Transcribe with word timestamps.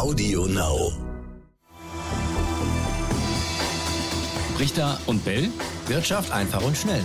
Audio 0.00 0.46
Now. 0.46 0.92
Richter 4.58 4.98
und 5.04 5.22
Bell. 5.26 5.50
Wirtschaft 5.88 6.32
einfach 6.32 6.64
und 6.64 6.74
schnell. 6.74 7.04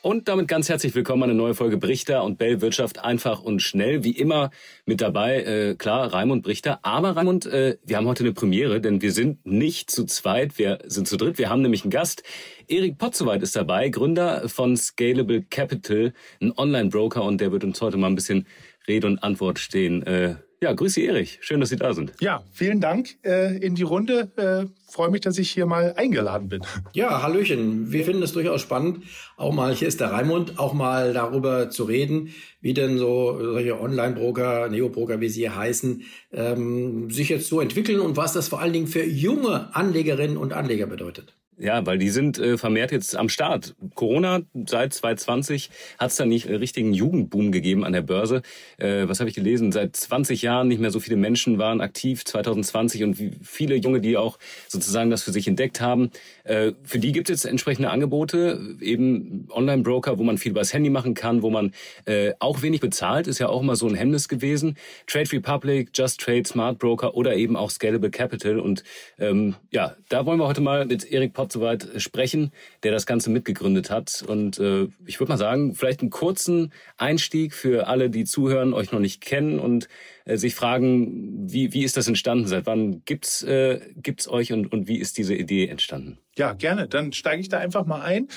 Und 0.00 0.26
damit 0.26 0.48
ganz 0.48 0.70
herzlich 0.70 0.94
willkommen 0.94 1.24
an 1.24 1.30
eine 1.30 1.36
neue 1.36 1.54
Folge 1.54 1.76
Brichter 1.76 2.24
und 2.24 2.38
Bell 2.38 2.62
Wirtschaft 2.62 3.04
einfach 3.04 3.42
und 3.42 3.60
schnell. 3.60 4.04
Wie 4.04 4.12
immer 4.12 4.50
mit 4.86 5.02
dabei, 5.02 5.42
äh, 5.42 5.74
klar, 5.74 6.14
Raimund 6.14 6.42
Brichter. 6.42 6.78
Aber 6.82 7.14
Raimund, 7.14 7.44
äh, 7.44 7.76
wir 7.84 7.98
haben 7.98 8.06
heute 8.06 8.24
eine 8.24 8.32
Premiere, 8.32 8.80
denn 8.80 9.02
wir 9.02 9.12
sind 9.12 9.44
nicht 9.44 9.90
zu 9.90 10.06
zweit, 10.06 10.56
wir 10.56 10.78
sind 10.86 11.08
zu 11.08 11.18
dritt. 11.18 11.36
Wir 11.36 11.50
haben 11.50 11.60
nämlich 11.60 11.82
einen 11.82 11.90
Gast. 11.90 12.22
Erik 12.68 12.96
Potzowait 12.96 13.42
ist 13.42 13.54
dabei, 13.54 13.90
Gründer 13.90 14.48
von 14.48 14.78
Scalable 14.78 15.42
Capital, 15.42 16.14
ein 16.40 16.52
Online-Broker 16.56 17.22
und 17.22 17.42
der 17.42 17.52
wird 17.52 17.64
uns 17.64 17.78
heute 17.82 17.98
mal 17.98 18.06
ein 18.06 18.14
bisschen 18.14 18.46
Rede 18.88 19.06
und 19.06 19.22
Antwort 19.22 19.58
stehen. 19.58 20.02
Äh, 20.02 20.36
ja, 20.60 20.72
grüß 20.72 20.94
Sie, 20.94 21.06
Erich. 21.06 21.38
Schön, 21.40 21.60
dass 21.60 21.68
Sie 21.68 21.76
da 21.76 21.94
sind. 21.94 22.12
Ja, 22.20 22.42
vielen 22.52 22.80
Dank 22.80 23.16
äh, 23.24 23.56
in 23.58 23.76
die 23.76 23.84
Runde. 23.84 24.32
Äh, 24.36 24.66
Freue 24.90 25.10
mich, 25.10 25.20
dass 25.20 25.38
ich 25.38 25.50
hier 25.50 25.66
mal 25.66 25.94
eingeladen 25.96 26.48
bin. 26.48 26.62
Ja, 26.94 27.22
Hallöchen. 27.22 27.92
Wir 27.92 28.04
finden 28.04 28.22
es 28.22 28.32
durchaus 28.32 28.62
spannend, 28.62 29.04
auch 29.36 29.52
mal, 29.52 29.74
hier 29.74 29.86
ist 29.86 30.00
der 30.00 30.10
Raimund, 30.10 30.58
auch 30.58 30.72
mal 30.72 31.12
darüber 31.12 31.68
zu 31.68 31.84
reden, 31.84 32.34
wie 32.62 32.72
denn 32.72 32.96
so 32.96 33.38
solche 33.38 33.78
Online-Broker, 33.78 34.68
Neo-Broker, 34.70 35.20
wie 35.20 35.28
sie 35.28 35.50
heißen, 35.50 36.02
ähm, 36.32 37.10
sich 37.10 37.28
jetzt 37.28 37.48
so 37.48 37.60
entwickeln 37.60 38.00
und 38.00 38.16
was 38.16 38.32
das 38.32 38.48
vor 38.48 38.60
allen 38.60 38.72
Dingen 38.72 38.86
für 38.86 39.04
junge 39.04 39.76
Anlegerinnen 39.76 40.38
und 40.38 40.54
Anleger 40.54 40.86
bedeutet. 40.86 41.34
Ja, 41.60 41.84
weil 41.84 41.98
die 41.98 42.10
sind 42.10 42.38
äh, 42.38 42.56
vermehrt 42.56 42.92
jetzt 42.92 43.16
am 43.16 43.28
Start. 43.28 43.74
Corona 43.94 44.42
seit 44.66 44.92
2020 44.92 45.70
hat 45.98 46.10
es 46.10 46.16
da 46.16 46.24
nicht 46.24 46.46
äh, 46.46 46.54
richtigen 46.54 46.92
Jugendboom 46.92 47.50
gegeben 47.50 47.84
an 47.84 47.92
der 47.92 48.02
Börse. 48.02 48.42
Äh, 48.76 49.08
was 49.08 49.18
habe 49.18 49.28
ich 49.28 49.34
gelesen? 49.34 49.72
Seit 49.72 49.96
20 49.96 50.42
Jahren 50.42 50.68
nicht 50.68 50.80
mehr 50.80 50.92
so 50.92 51.00
viele 51.00 51.16
Menschen 51.16 51.58
waren 51.58 51.80
aktiv 51.80 52.24
2020 52.24 53.02
und 53.02 53.16
viele 53.42 53.74
Junge, 53.74 54.00
die 54.00 54.16
auch 54.16 54.38
sozusagen 54.68 55.10
das 55.10 55.24
für 55.24 55.32
sich 55.32 55.48
entdeckt 55.48 55.80
haben. 55.80 56.10
Äh, 56.44 56.72
für 56.84 57.00
die 57.00 57.10
gibt 57.10 57.28
es 57.28 57.42
jetzt 57.42 57.50
entsprechende 57.50 57.90
Angebote, 57.90 58.76
eben 58.80 59.48
Online-Broker, 59.50 60.16
wo 60.16 60.22
man 60.22 60.38
viel 60.38 60.52
übers 60.52 60.72
Handy 60.72 60.90
machen 60.90 61.14
kann, 61.14 61.42
wo 61.42 61.50
man 61.50 61.72
äh, 62.04 62.34
auch 62.38 62.62
wenig 62.62 62.80
bezahlt, 62.80 63.26
ist 63.26 63.40
ja 63.40 63.48
auch 63.48 63.62
immer 63.62 63.74
so 63.74 63.88
ein 63.88 63.96
Hemmnis 63.96 64.28
gewesen. 64.28 64.76
Trade 65.08 65.32
Republic, 65.32 65.90
Just 65.92 66.20
Trade, 66.20 66.44
Smart 66.46 66.78
Broker 66.78 67.16
oder 67.16 67.34
eben 67.34 67.56
auch 67.56 67.70
Scalable 67.70 68.10
Capital. 68.10 68.60
Und 68.60 68.84
ähm, 69.18 69.56
ja, 69.72 69.96
da 70.08 70.24
wollen 70.24 70.38
wir 70.38 70.46
heute 70.46 70.60
mal 70.60 70.86
mit 70.86 71.04
Erik 71.04 71.32
Pott 71.48 71.52
soweit 71.52 71.88
sprechen, 72.00 72.52
der 72.82 72.92
das 72.92 73.06
Ganze 73.06 73.30
mitgegründet 73.30 73.90
hat. 73.90 74.24
Und 74.26 74.58
äh, 74.58 74.88
ich 75.06 75.18
würde 75.18 75.32
mal 75.32 75.38
sagen, 75.38 75.74
vielleicht 75.74 76.00
einen 76.00 76.10
kurzen 76.10 76.72
Einstieg 76.96 77.54
für 77.54 77.86
alle, 77.88 78.10
die 78.10 78.24
zuhören, 78.24 78.74
euch 78.74 78.92
noch 78.92 79.00
nicht 79.00 79.20
kennen 79.20 79.58
und 79.58 79.88
äh, 80.24 80.36
sich 80.36 80.54
fragen, 80.54 81.50
wie, 81.50 81.72
wie 81.72 81.84
ist 81.84 81.96
das 81.96 82.08
entstanden? 82.08 82.46
Seit 82.46 82.66
wann 82.66 83.02
gibt's 83.04 83.42
äh, 83.42 83.80
euch 84.28 84.52
und, 84.52 84.72
und 84.72 84.88
wie 84.88 84.98
ist 84.98 85.18
diese 85.18 85.34
Idee 85.34 85.68
entstanden? 85.68 86.18
Ja, 86.36 86.52
gerne. 86.52 86.86
Dann 86.88 87.12
steige 87.12 87.40
ich 87.40 87.48
da 87.48 87.58
einfach 87.58 87.86
mal 87.86 88.02
ein. 88.02 88.28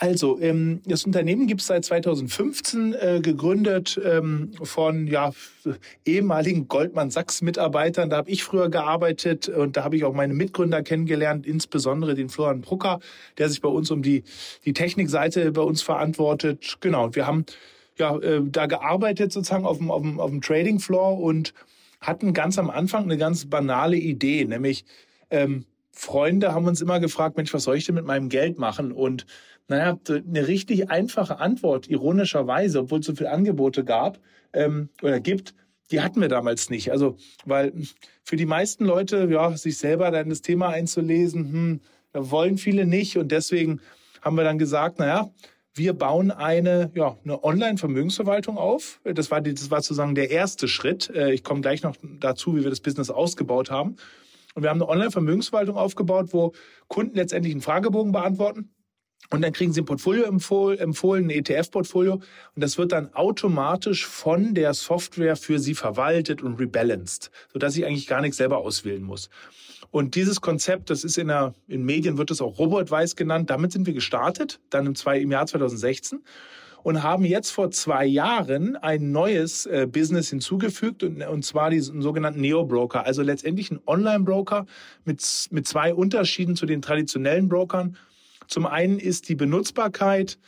Also, 0.00 0.38
ähm, 0.40 0.80
das 0.86 1.04
Unternehmen 1.04 1.48
gibt 1.48 1.60
es 1.60 1.66
seit 1.66 1.84
2015 1.84 2.94
äh, 2.94 3.20
gegründet 3.20 4.00
ähm, 4.04 4.52
von 4.62 5.08
ja, 5.08 5.32
ehemaligen 6.04 6.68
Goldman 6.68 7.10
Sachs-Mitarbeitern. 7.10 8.08
Da 8.08 8.18
habe 8.18 8.30
ich 8.30 8.44
früher 8.44 8.68
gearbeitet 8.68 9.48
und 9.48 9.76
da 9.76 9.82
habe 9.82 9.96
ich 9.96 10.04
auch 10.04 10.14
meine 10.14 10.34
Mitgründer 10.34 10.84
kennengelernt, 10.84 11.46
insbesondere 11.46 12.14
den 12.14 12.28
Florian 12.28 12.60
Brucker, 12.60 13.00
der 13.38 13.48
sich 13.48 13.60
bei 13.60 13.68
uns 13.68 13.90
um 13.90 14.02
die, 14.02 14.22
die 14.64 14.72
Technikseite 14.72 15.50
bei 15.50 15.62
uns 15.62 15.82
verantwortet. 15.82 16.76
Genau, 16.80 17.16
wir 17.16 17.26
haben 17.26 17.44
ja 17.98 18.16
äh, 18.18 18.40
da 18.44 18.66
gearbeitet 18.66 19.32
sozusagen 19.32 19.66
auf 19.66 19.78
dem, 19.78 19.90
auf 19.90 20.02
dem, 20.02 20.20
auf 20.20 20.30
dem 20.30 20.40
Trading 20.40 20.78
Floor 20.78 21.18
und 21.18 21.54
hatten 22.00 22.34
ganz 22.34 22.56
am 22.56 22.70
Anfang 22.70 23.02
eine 23.02 23.18
ganz 23.18 23.46
banale 23.46 23.96
Idee, 23.96 24.44
nämlich 24.44 24.84
ähm, 25.30 25.64
Freunde 25.98 26.54
haben 26.54 26.66
uns 26.66 26.80
immer 26.80 27.00
gefragt, 27.00 27.36
Mensch, 27.36 27.52
was 27.52 27.64
soll 27.64 27.76
ich 27.76 27.86
denn 27.86 27.96
mit 27.96 28.04
meinem 28.04 28.28
Geld 28.28 28.56
machen? 28.56 28.92
Und 28.92 29.26
naja, 29.66 29.98
eine 30.08 30.46
richtig 30.46 30.90
einfache 30.90 31.40
Antwort, 31.40 31.88
ironischerweise, 31.88 32.80
obwohl 32.80 33.00
es 33.00 33.06
so 33.06 33.16
viele 33.16 33.32
Angebote 33.32 33.84
gab 33.84 34.20
ähm, 34.52 34.90
oder 35.02 35.18
gibt, 35.18 35.54
die 35.90 36.00
hatten 36.00 36.20
wir 36.20 36.28
damals 36.28 36.70
nicht. 36.70 36.92
Also, 36.92 37.16
weil 37.44 37.72
für 38.22 38.36
die 38.36 38.46
meisten 38.46 38.84
Leute, 38.84 39.28
ja, 39.28 39.56
sich 39.56 39.76
selber 39.76 40.12
dann 40.12 40.28
das 40.28 40.40
Thema 40.40 40.68
einzulesen, 40.68 41.52
hm, 41.52 41.80
wollen 42.12 42.58
viele 42.58 42.86
nicht. 42.86 43.18
Und 43.18 43.32
deswegen 43.32 43.80
haben 44.22 44.36
wir 44.36 44.44
dann 44.44 44.58
gesagt, 44.58 45.00
naja, 45.00 45.32
wir 45.74 45.94
bauen 45.94 46.30
eine, 46.30 46.92
ja, 46.94 47.16
eine 47.24 47.42
Online-Vermögensverwaltung 47.42 48.56
auf. 48.56 49.00
Das 49.02 49.32
war, 49.32 49.40
das 49.40 49.70
war 49.70 49.82
sozusagen 49.82 50.14
der 50.14 50.30
erste 50.30 50.68
Schritt. 50.68 51.10
Äh, 51.10 51.32
ich 51.32 51.42
komme 51.42 51.60
gleich 51.60 51.82
noch 51.82 51.96
dazu, 52.20 52.56
wie 52.56 52.62
wir 52.62 52.70
das 52.70 52.80
Business 52.80 53.10
ausgebaut 53.10 53.70
haben. 53.70 53.96
Und 54.58 54.64
wir 54.64 54.70
haben 54.70 54.82
eine 54.82 54.88
Online-Vermögensverwaltung 54.88 55.76
aufgebaut, 55.76 56.30
wo 56.32 56.52
Kunden 56.88 57.14
letztendlich 57.14 57.54
einen 57.54 57.60
Fragebogen 57.60 58.10
beantworten 58.10 58.70
und 59.30 59.40
dann 59.40 59.52
kriegen 59.52 59.72
Sie 59.72 59.82
ein 59.82 59.84
Portfolio 59.84 60.24
empfohlen, 60.24 61.26
ein 61.26 61.30
ETF-Portfolio. 61.30 62.14
Und 62.14 62.22
das 62.56 62.76
wird 62.76 62.90
dann 62.90 63.14
automatisch 63.14 64.04
von 64.04 64.54
der 64.54 64.74
Software 64.74 65.36
für 65.36 65.60
Sie 65.60 65.76
verwaltet 65.76 66.42
und 66.42 66.58
rebalanced, 66.58 67.30
sodass 67.52 67.76
ich 67.76 67.86
eigentlich 67.86 68.08
gar 68.08 68.20
nichts 68.20 68.38
selber 68.38 68.58
auswählen 68.58 69.04
muss. 69.04 69.30
Und 69.92 70.16
dieses 70.16 70.40
Konzept, 70.40 70.90
das 70.90 71.04
ist 71.04 71.18
in, 71.18 71.28
der, 71.28 71.54
in 71.68 71.84
Medien 71.84 72.18
wird 72.18 72.32
es 72.32 72.40
auch 72.40 72.58
Robo-Advice 72.58 73.14
genannt. 73.14 73.50
Damit 73.50 73.70
sind 73.70 73.86
wir 73.86 73.94
gestartet, 73.94 74.58
dann 74.70 74.86
im, 74.86 74.96
zwei, 74.96 75.20
im 75.20 75.30
Jahr 75.30 75.46
2016 75.46 76.24
und 76.88 77.02
haben 77.02 77.26
jetzt 77.26 77.50
vor 77.50 77.70
zwei 77.70 78.06
Jahren 78.06 78.74
ein 78.76 79.12
neues 79.12 79.66
äh, 79.66 79.86
Business 79.86 80.30
hinzugefügt 80.30 81.02
und, 81.02 81.20
und 81.20 81.44
zwar 81.44 81.68
diesen 81.68 82.00
sogenannten 82.00 82.40
Neo-Broker, 82.40 83.04
also 83.04 83.20
letztendlich 83.20 83.70
ein 83.70 83.78
Online-Broker 83.86 84.64
mit, 85.04 85.22
mit 85.50 85.68
zwei 85.68 85.92
Unterschieden 85.92 86.56
zu 86.56 86.64
den 86.64 86.80
traditionellen 86.80 87.50
Brokern. 87.50 87.98
Zum 88.46 88.64
einen 88.64 88.98
ist 88.98 89.28
die 89.28 89.34
Benutzbarkeit 89.34 90.38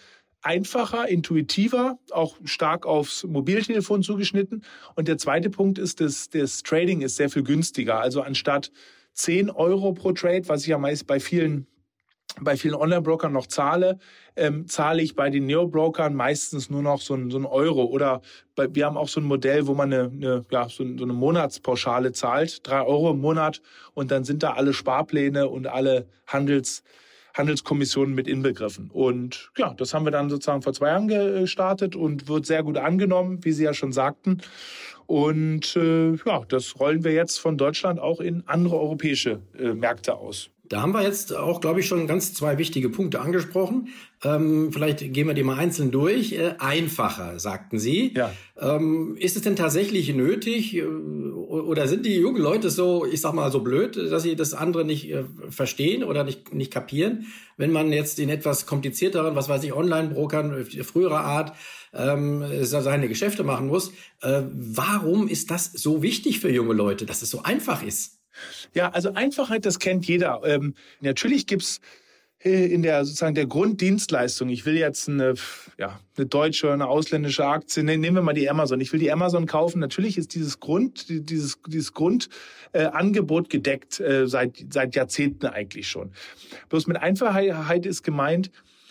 einfacher, 0.40 1.06
intuitiver, 1.10 1.98
auch 2.10 2.38
stark 2.44 2.86
aufs 2.86 3.24
Mobiltelefon 3.24 4.02
zugeschnitten. 4.02 4.64
Und 4.94 5.08
der 5.08 5.18
zweite 5.18 5.50
Punkt 5.50 5.78
ist, 5.78 6.00
dass 6.00 6.30
das 6.30 6.62
Trading 6.62 7.02
ist 7.02 7.16
sehr 7.16 7.28
viel 7.28 7.42
günstiger. 7.42 8.00
Also 8.00 8.22
anstatt 8.22 8.72
10 9.12 9.50
Euro 9.50 9.92
pro 9.92 10.12
Trade, 10.12 10.48
was 10.48 10.62
ich 10.62 10.68
ja 10.68 10.78
meist 10.78 11.06
bei 11.06 11.20
vielen 11.20 11.66
bei 12.40 12.56
vielen 12.56 12.74
Online-Brokern 12.74 13.32
noch 13.32 13.46
zahle, 13.46 13.98
ähm, 14.36 14.68
zahle 14.68 15.02
ich 15.02 15.14
bei 15.14 15.30
den 15.30 15.46
Neo-Brokern 15.46 16.14
meistens 16.14 16.70
nur 16.70 16.82
noch 16.82 17.00
so 17.00 17.14
ein, 17.14 17.30
so 17.30 17.38
ein 17.38 17.46
Euro. 17.46 17.84
Oder 17.84 18.22
bei, 18.54 18.72
wir 18.74 18.86
haben 18.86 18.96
auch 18.96 19.08
so 19.08 19.20
ein 19.20 19.24
Modell, 19.24 19.66
wo 19.66 19.74
man 19.74 19.92
eine, 19.92 20.10
eine, 20.10 20.44
ja, 20.50 20.68
so, 20.68 20.84
so 20.96 21.04
eine 21.04 21.12
Monatspauschale 21.12 22.12
zahlt, 22.12 22.66
drei 22.66 22.82
Euro 22.82 23.10
im 23.10 23.20
Monat 23.20 23.60
und 23.94 24.10
dann 24.10 24.24
sind 24.24 24.42
da 24.42 24.52
alle 24.52 24.72
Sparpläne 24.72 25.48
und 25.48 25.66
alle 25.66 26.06
Handels, 26.26 26.82
Handelskommissionen 27.34 28.14
mit 28.14 28.28
inbegriffen. 28.28 28.90
Und 28.90 29.50
ja, 29.56 29.74
das 29.74 29.94
haben 29.94 30.04
wir 30.04 30.12
dann 30.12 30.30
sozusagen 30.30 30.62
vor 30.62 30.72
zwei 30.72 30.88
Jahren 30.88 31.08
gestartet 31.08 31.96
und 31.96 32.28
wird 32.28 32.46
sehr 32.46 32.62
gut 32.62 32.76
angenommen, 32.76 33.44
wie 33.44 33.52
Sie 33.52 33.64
ja 33.64 33.74
schon 33.74 33.92
sagten. 33.92 34.40
Und 35.06 35.74
äh, 35.76 36.12
ja, 36.24 36.44
das 36.48 36.78
rollen 36.78 37.02
wir 37.02 37.12
jetzt 37.12 37.38
von 37.38 37.58
Deutschland 37.58 37.98
auch 37.98 38.20
in 38.20 38.44
andere 38.46 38.78
europäische 38.78 39.40
äh, 39.58 39.74
Märkte 39.74 40.14
aus. 40.14 40.50
Da 40.70 40.82
haben 40.82 40.94
wir 40.94 41.02
jetzt 41.02 41.36
auch, 41.36 41.60
glaube 41.60 41.80
ich, 41.80 41.88
schon 41.88 42.06
ganz 42.06 42.32
zwei 42.32 42.56
wichtige 42.56 42.90
Punkte 42.90 43.20
angesprochen. 43.20 43.88
Ähm, 44.22 44.72
vielleicht 44.72 45.00
gehen 45.12 45.26
wir 45.26 45.34
die 45.34 45.42
mal 45.42 45.58
einzeln 45.58 45.90
durch. 45.90 46.32
Äh, 46.32 46.54
einfacher, 46.60 47.40
sagten 47.40 47.80
Sie. 47.80 48.14
Ja. 48.14 48.32
Ähm, 48.56 49.16
ist 49.18 49.34
es 49.34 49.42
denn 49.42 49.56
tatsächlich 49.56 50.14
nötig 50.14 50.76
äh, 50.76 50.84
oder 50.84 51.88
sind 51.88 52.06
die 52.06 52.14
jungen 52.14 52.40
Leute 52.40 52.70
so, 52.70 53.04
ich 53.04 53.20
sag 53.20 53.34
mal, 53.34 53.50
so 53.50 53.62
blöd, 53.62 53.96
dass 53.96 54.22
sie 54.22 54.36
das 54.36 54.54
andere 54.54 54.84
nicht 54.84 55.10
äh, 55.10 55.24
verstehen 55.48 56.04
oder 56.04 56.22
nicht, 56.22 56.54
nicht 56.54 56.72
kapieren? 56.72 57.26
Wenn 57.56 57.72
man 57.72 57.92
jetzt 57.92 58.20
in 58.20 58.28
etwas 58.28 58.64
komplizierteren, 58.64 59.34
was 59.34 59.48
weiß 59.48 59.64
ich, 59.64 59.72
Online-Brokern 59.72 60.66
früherer 60.84 61.24
Art 61.24 61.56
ähm, 61.92 62.44
seine 62.62 63.08
Geschäfte 63.08 63.42
machen 63.42 63.66
muss, 63.66 63.90
äh, 64.22 64.42
warum 64.52 65.26
ist 65.26 65.50
das 65.50 65.72
so 65.72 66.00
wichtig 66.00 66.38
für 66.38 66.52
junge 66.52 66.74
Leute, 66.74 67.06
dass 67.06 67.22
es 67.22 67.30
so 67.30 67.42
einfach 67.42 67.82
ist? 67.82 68.19
Ja, 68.74 68.90
also 68.90 69.12
Einfachheit, 69.14 69.66
das 69.66 69.78
kennt 69.78 70.06
jeder. 70.06 70.42
Ähm, 70.44 70.74
natürlich 71.00 71.46
gibt's 71.46 71.80
äh, 72.42 72.72
in 72.72 72.82
der 72.82 73.04
sozusagen 73.04 73.34
der 73.34 73.46
Grunddienstleistung. 73.46 74.48
Ich 74.48 74.64
will 74.64 74.76
jetzt 74.76 75.08
eine, 75.08 75.34
ja, 75.78 76.00
eine 76.16 76.26
deutsche 76.26 76.66
oder 76.66 76.74
eine 76.74 76.88
ausländische 76.88 77.44
Aktie. 77.44 77.82
Ne, 77.82 77.98
nehmen 77.98 78.16
wir 78.16 78.22
mal 78.22 78.32
die 78.32 78.48
Amazon. 78.48 78.80
Ich 78.80 78.92
will 78.92 79.00
die 79.00 79.12
Amazon 79.12 79.46
kaufen. 79.46 79.78
Natürlich 79.78 80.16
ist 80.16 80.34
dieses 80.34 80.58
Grund, 80.58 81.06
dieses, 81.08 81.58
dieses 81.66 81.92
Grundangebot 81.92 83.46
äh, 83.46 83.48
gedeckt 83.48 84.00
äh, 84.00 84.26
seit, 84.26 84.64
seit 84.70 84.94
Jahrzehnten 84.94 85.46
eigentlich 85.46 85.88
schon. 85.88 86.12
Bloß 86.70 86.86
mit 86.86 86.96
Einfachheit 86.96 87.84
ist 87.84 88.02
gemeint, 88.02 88.50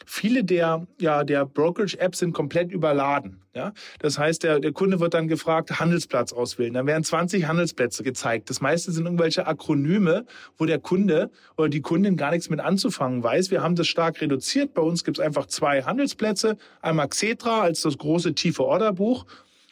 viele 0.10 0.44
der, 0.44 0.88
ja, 1.00 1.24
der 1.24 1.46
Brokerage-Apps 1.46 2.20
sind 2.20 2.34
komplett 2.34 2.72
überladen. 2.72 3.42
Ja? 3.54 3.74
Das 4.00 4.18
heißt, 4.18 4.42
der, 4.42 4.60
der 4.60 4.72
Kunde 4.72 5.00
wird 5.00 5.14
dann 5.14 5.28
gefragt, 5.28 5.80
Handelsplatz 5.80 6.34
auswählen. 6.34 6.74
Dann 6.74 6.88
werden 6.88 7.04
20 7.04 7.48
Handelsplätze 7.48 8.02
gezeigt. 8.02 8.50
Das 8.50 8.60
meiste 8.60 8.92
sind 8.92 9.06
irgendwelche 9.06 9.46
Akronyme, 9.46 10.26
wo 10.58 10.66
der 10.66 10.80
Kunde 10.80 11.30
oder 11.58 11.70
die 11.70 11.82
Kundin 11.82 12.18
gar 12.18 12.32
nichts 12.32 12.50
mit 12.50 12.60
anzufangen 12.60 13.24
weiß. 13.24 13.52
Wir 13.52 13.62
haben 13.62 13.76
das 13.76 13.88
stark 13.88 14.20
reduziert. 14.20 14.74
Bei 14.74 14.82
uns 14.82 15.04
gibt 15.04 15.20
es 15.20 15.24
einfach 15.24 15.46
zwei 15.46 15.84
Handelsplätze. 15.84 16.58
Einmal 16.82 17.08
Xetra 17.08 17.62
als 17.62 17.82
das 17.82 17.98
große 18.00 18.34
tiefe 18.34 18.66
Orderbuch 18.66 19.26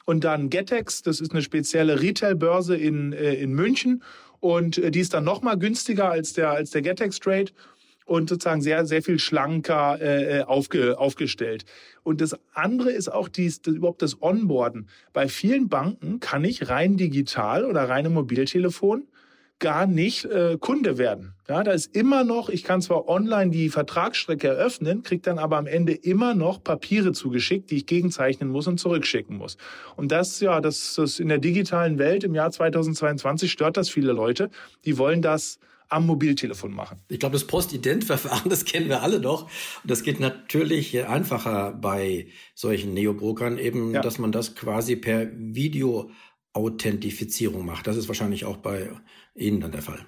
Und 0.05 0.23
dann 0.23 0.51
Getex, 0.51 1.01
das 1.01 1.19
ist 1.19 1.31
eine 1.31 1.41
spezielle 1.41 1.99
Retail-Börse 1.99 2.75
in, 2.77 3.11
äh, 3.11 3.33
in 3.33 3.53
München. 3.53 4.03
Und 4.39 4.77
äh, 4.77 4.91
die 4.91 4.99
ist 4.99 5.15
dann 5.15 5.23
noch 5.23 5.41
mal 5.41 5.57
günstiger 5.57 6.11
als 6.11 6.33
der, 6.33 6.51
als 6.51 6.69
der 6.69 6.83
Getex 6.83 7.19
Trade 7.19 7.51
und 8.07 8.29
sozusagen 8.29 8.61
sehr, 8.61 8.85
sehr 8.85 9.03
viel 9.03 9.19
schlanker 9.19 9.99
äh, 10.01 10.39
äh, 10.39 10.43
aufge, 10.43 10.97
aufgestellt. 10.97 11.65
Und 12.03 12.21
das 12.21 12.35
andere 12.53 12.91
ist 12.91 13.09
auch 13.09 13.27
dies, 13.27 13.61
das, 13.61 13.75
überhaupt 13.75 14.01
das 14.01 14.21
Onboarden. 14.21 14.87
Bei 15.13 15.27
vielen 15.27 15.67
Banken 15.69 16.19
kann 16.19 16.43
ich 16.43 16.69
rein 16.69 16.97
digital 16.97 17.65
oder 17.65 17.89
rein 17.89 18.05
im 18.05 18.13
Mobiltelefon 18.13 19.07
gar 19.59 19.87
nicht 19.87 20.25
äh, 20.25 20.57
Kunde 20.59 20.97
werden. 20.97 21.33
Ja, 21.49 21.63
da 21.63 21.71
ist 21.71 21.95
immer 21.95 22.23
noch, 22.23 22.49
ich 22.49 22.63
kann 22.63 22.81
zwar 22.81 23.07
online 23.07 23.49
die 23.49 23.69
Vertragsstrecke 23.69 24.47
eröffnen, 24.47 25.01
kriege 25.01 25.21
dann 25.21 25.39
aber 25.39 25.57
am 25.57 25.65
Ende 25.65 25.93
immer 25.93 26.35
noch 26.35 26.63
Papiere 26.63 27.11
zugeschickt, 27.11 27.71
die 27.71 27.77
ich 27.77 27.85
gegenzeichnen 27.87 28.49
muss 28.49 28.67
und 28.67 28.79
zurückschicken 28.79 29.35
muss. 29.35 29.57
Und 29.95 30.11
das, 30.11 30.39
ja, 30.41 30.61
das, 30.61 30.93
das 30.95 31.19
in 31.19 31.29
der 31.29 31.39
digitalen 31.39 31.97
Welt 31.97 32.23
im 32.23 32.35
Jahr 32.35 32.51
2022 32.51 33.51
stört 33.51 33.77
das 33.77 33.89
viele 33.89 34.11
Leute. 34.11 34.49
Die 34.85 34.97
wollen 34.97 35.21
das 35.21 35.59
am 35.89 36.05
Mobiltelefon 36.05 36.73
machen. 36.73 37.01
Ich 37.07 37.19
glaube, 37.19 37.33
das 37.33 37.47
Postident-Verfahren, 37.47 38.49
das 38.49 38.65
kennen 38.65 38.89
wir 38.89 39.03
alle 39.03 39.21
doch. 39.21 39.43
Und 39.43 39.91
das 39.91 40.03
geht 40.03 40.19
natürlich 40.19 41.07
einfacher 41.07 41.71
bei 41.73 42.27
solchen 42.55 42.93
Neobrokern 42.93 43.57
eben, 43.57 43.93
ja. 43.93 44.01
dass 44.01 44.19
man 44.19 44.31
das 44.31 44.55
quasi 44.55 44.95
per 44.95 45.27
Video-Authentifizierung 45.33 47.65
macht. 47.65 47.87
Das 47.87 47.97
ist 47.97 48.07
wahrscheinlich 48.07 48.45
auch 48.45 48.57
bei 48.57 48.91
Ihnen 49.35 49.59
dann 49.61 49.71
der 49.71 49.81
Fall 49.81 50.05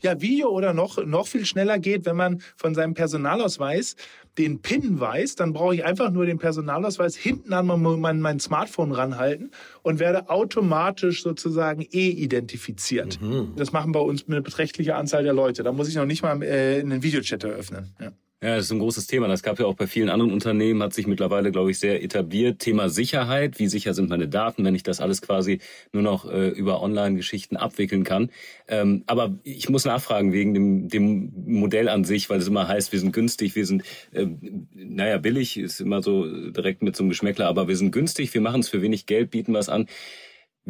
ja, 0.00 0.20
Video 0.20 0.48
oder 0.50 0.74
noch, 0.74 1.04
noch 1.04 1.26
viel 1.26 1.44
schneller 1.44 1.78
geht, 1.78 2.06
wenn 2.06 2.16
man 2.16 2.42
von 2.56 2.74
seinem 2.74 2.94
Personalausweis 2.94 3.96
den 4.38 4.62
PIN 4.62 5.00
weiß, 5.00 5.34
dann 5.34 5.52
brauche 5.52 5.74
ich 5.74 5.84
einfach 5.84 6.10
nur 6.10 6.24
den 6.24 6.38
Personalausweis 6.38 7.16
hinten 7.16 7.52
an 7.52 7.66
mein, 7.66 8.00
mein, 8.00 8.20
mein 8.20 8.40
Smartphone 8.40 8.92
ranhalten 8.92 9.50
und 9.82 9.98
werde 9.98 10.30
automatisch 10.30 11.22
sozusagen 11.22 11.82
e-identifiziert. 11.90 13.20
Mhm. 13.20 13.52
Das 13.56 13.72
machen 13.72 13.92
bei 13.92 14.00
uns 14.00 14.26
eine 14.26 14.40
beträchtliche 14.40 14.94
Anzahl 14.94 15.24
der 15.24 15.32
Leute. 15.32 15.62
Da 15.62 15.72
muss 15.72 15.88
ich 15.88 15.96
noch 15.96 16.06
nicht 16.06 16.22
mal 16.22 16.42
äh, 16.42 16.80
einen 16.80 17.02
Videochat 17.02 17.44
eröffnen. 17.44 17.94
Ja. 18.00 18.12
Ja, 18.42 18.56
das 18.56 18.66
ist 18.66 18.72
ein 18.72 18.78
großes 18.78 19.06
Thema. 19.06 19.28
Das 19.28 19.42
gab 19.42 19.58
ja 19.58 19.66
auch 19.66 19.74
bei 19.74 19.86
vielen 19.86 20.08
anderen 20.08 20.32
Unternehmen, 20.32 20.82
hat 20.82 20.94
sich 20.94 21.06
mittlerweile, 21.06 21.52
glaube 21.52 21.70
ich, 21.72 21.78
sehr 21.78 22.02
etabliert. 22.02 22.58
Thema 22.58 22.88
Sicherheit. 22.88 23.58
Wie 23.58 23.66
sicher 23.66 23.92
sind 23.92 24.08
meine 24.08 24.28
Daten, 24.28 24.64
wenn 24.64 24.74
ich 24.74 24.82
das 24.82 25.00
alles 25.00 25.20
quasi 25.20 25.60
nur 25.92 26.02
noch 26.02 26.24
äh, 26.30 26.48
über 26.48 26.80
Online-Geschichten 26.80 27.58
abwickeln 27.58 28.02
kann? 28.02 28.30
Ähm, 28.66 29.04
aber 29.06 29.38
ich 29.44 29.68
muss 29.68 29.84
nachfragen 29.84 30.32
wegen 30.32 30.54
dem, 30.54 30.88
dem 30.88 31.32
Modell 31.46 31.90
an 31.90 32.04
sich, 32.04 32.30
weil 32.30 32.38
es 32.38 32.48
immer 32.48 32.66
heißt, 32.66 32.92
wir 32.92 32.98
sind 33.00 33.12
günstig, 33.12 33.56
wir 33.56 33.66
sind, 33.66 33.82
äh, 34.12 34.26
naja, 34.72 35.18
billig 35.18 35.58
ist 35.58 35.80
immer 35.80 36.02
so 36.02 36.24
direkt 36.50 36.80
mit 36.82 36.96
so 36.96 37.02
einem 37.02 37.10
Geschmäckler, 37.10 37.46
aber 37.46 37.68
wir 37.68 37.76
sind 37.76 37.92
günstig, 37.92 38.32
wir 38.32 38.40
machen 38.40 38.60
es 38.60 38.70
für 38.70 38.80
wenig 38.80 39.04
Geld, 39.04 39.30
bieten 39.30 39.52
was 39.52 39.68
an. 39.68 39.86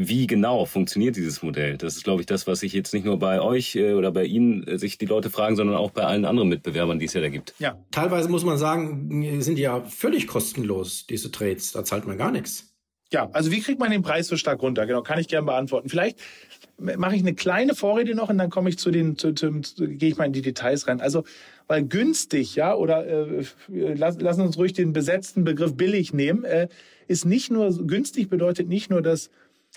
Wie 0.02 0.26
genau 0.26 0.64
funktioniert 0.64 1.17
dieses 1.17 1.43
Modell? 1.43 1.76
Das 1.76 1.94
ist, 1.94 2.05
glaube 2.05 2.23
ich, 2.23 2.26
das, 2.26 2.47
was 2.47 2.61
sich 2.61 2.73
jetzt 2.73 2.94
nicht 2.94 3.05
nur 3.05 3.19
bei 3.19 3.43
euch 3.43 3.76
äh, 3.76 3.93
oder 3.93 4.11
bei 4.11 4.25
Ihnen 4.25 4.67
äh, 4.67 4.79
sich 4.79 4.97
die 4.97 5.05
Leute 5.05 5.29
fragen, 5.29 5.56
sondern 5.56 5.76
auch 5.76 5.91
bei 5.91 6.05
allen 6.05 6.25
anderen 6.25 6.49
Mitbewerbern, 6.49 6.99
die 6.99 7.05
es 7.05 7.12
ja 7.12 7.20
da 7.20 7.29
gibt. 7.29 7.55
Ja, 7.58 7.79
teilweise 7.91 8.31
muss 8.31 8.43
man 8.43 8.56
sagen, 8.56 9.43
sind 9.43 9.56
die 9.56 9.62
ja 9.62 9.82
völlig 9.82 10.26
kostenlos, 10.26 11.06
diese 11.06 11.31
Trades. 11.31 11.73
Da 11.73 11.85
zahlt 11.85 12.06
man 12.06 12.17
gar 12.17 12.31
nichts. 12.31 12.73
Ja, 13.12 13.29
also 13.32 13.50
wie 13.50 13.61
kriegt 13.61 13.79
man 13.79 13.91
den 13.91 14.00
Preis 14.00 14.29
so 14.29 14.38
stark 14.38 14.62
runter? 14.62 14.87
Genau, 14.87 15.02
kann 15.02 15.19
ich 15.19 15.29
gerne 15.29 15.44
beantworten. 15.44 15.91
Vielleicht 15.91 16.19
mache 16.79 17.14
ich 17.14 17.20
eine 17.20 17.35
kleine 17.35 17.75
Vorrede 17.75 18.14
noch 18.14 18.31
und 18.31 18.38
dann 18.38 18.49
komme 18.49 18.70
ich 18.70 18.79
zu 18.79 18.91
den, 18.91 19.19
zu, 19.19 19.35
zu, 19.35 19.61
zu, 19.61 19.87
gehe 19.87 20.08
ich 20.08 20.17
mal 20.17 20.25
in 20.25 20.32
die 20.32 20.41
Details 20.41 20.88
rein. 20.88 21.03
Also, 21.03 21.25
weil 21.67 21.85
günstig, 21.85 22.55
ja, 22.55 22.75
oder 22.75 23.06
äh, 23.06 23.44
lass, 23.69 24.19
lassen 24.19 24.41
uns 24.41 24.56
ruhig 24.56 24.73
den 24.73 24.94
besetzten 24.94 25.44
Begriff 25.44 25.76
billig 25.76 26.14
nehmen, 26.14 26.44
äh, 26.44 26.69
ist 27.06 27.26
nicht 27.26 27.50
nur 27.50 27.70
günstig 27.87 28.31
bedeutet 28.31 28.69
nicht 28.69 28.88
nur, 28.88 29.03
dass 29.03 29.29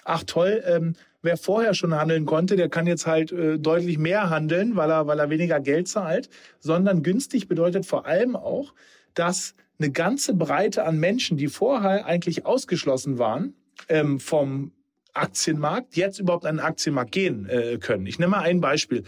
ach 0.06 0.24
toll, 0.24 0.64
ähm, 0.66 0.96
wer 1.22 1.38
vorher 1.38 1.74
schon 1.74 1.96
handeln 1.96 2.26
konnte, 2.26 2.56
der 2.56 2.70
kann 2.70 2.86
jetzt 2.88 3.08
halt 3.08 3.32
äh, 3.32 3.58
deutlich 3.58 3.98
mehr 3.98 4.30
handeln, 4.30 4.76
weil 4.76 4.92
er, 4.92 5.08
weil 5.08 5.20
er 5.20 5.30
weniger 5.30 5.60
Geld 5.60 5.88
zahlt, 5.88 6.30
sondern 6.60 7.04
günstig 7.04 7.48
bedeutet 7.48 7.86
vor 7.86 8.06
allem 8.06 8.36
auch, 8.36 8.74
dass 9.14 9.56
eine 9.80 9.92
ganze 9.92 10.34
Breite 10.34 10.86
an 10.86 11.00
Menschen, 11.00 11.38
die 11.38 11.48
vorher 11.48 12.06
eigentlich 12.06 12.46
ausgeschlossen 12.46 13.18
waren 13.18 13.56
ähm, 13.90 14.20
vom 14.20 14.72
Aktienmarkt, 15.14 15.96
jetzt 15.96 16.20
überhaupt 16.20 16.46
an 16.46 16.58
den 16.58 16.66
Aktienmarkt 16.66 17.12
gehen 17.12 17.48
äh, 17.48 17.78
können. 17.78 18.06
Ich 18.06 18.20
nehme 18.20 18.32
mal 18.32 18.42
ein 18.42 18.62
Beispiel. 18.62 19.04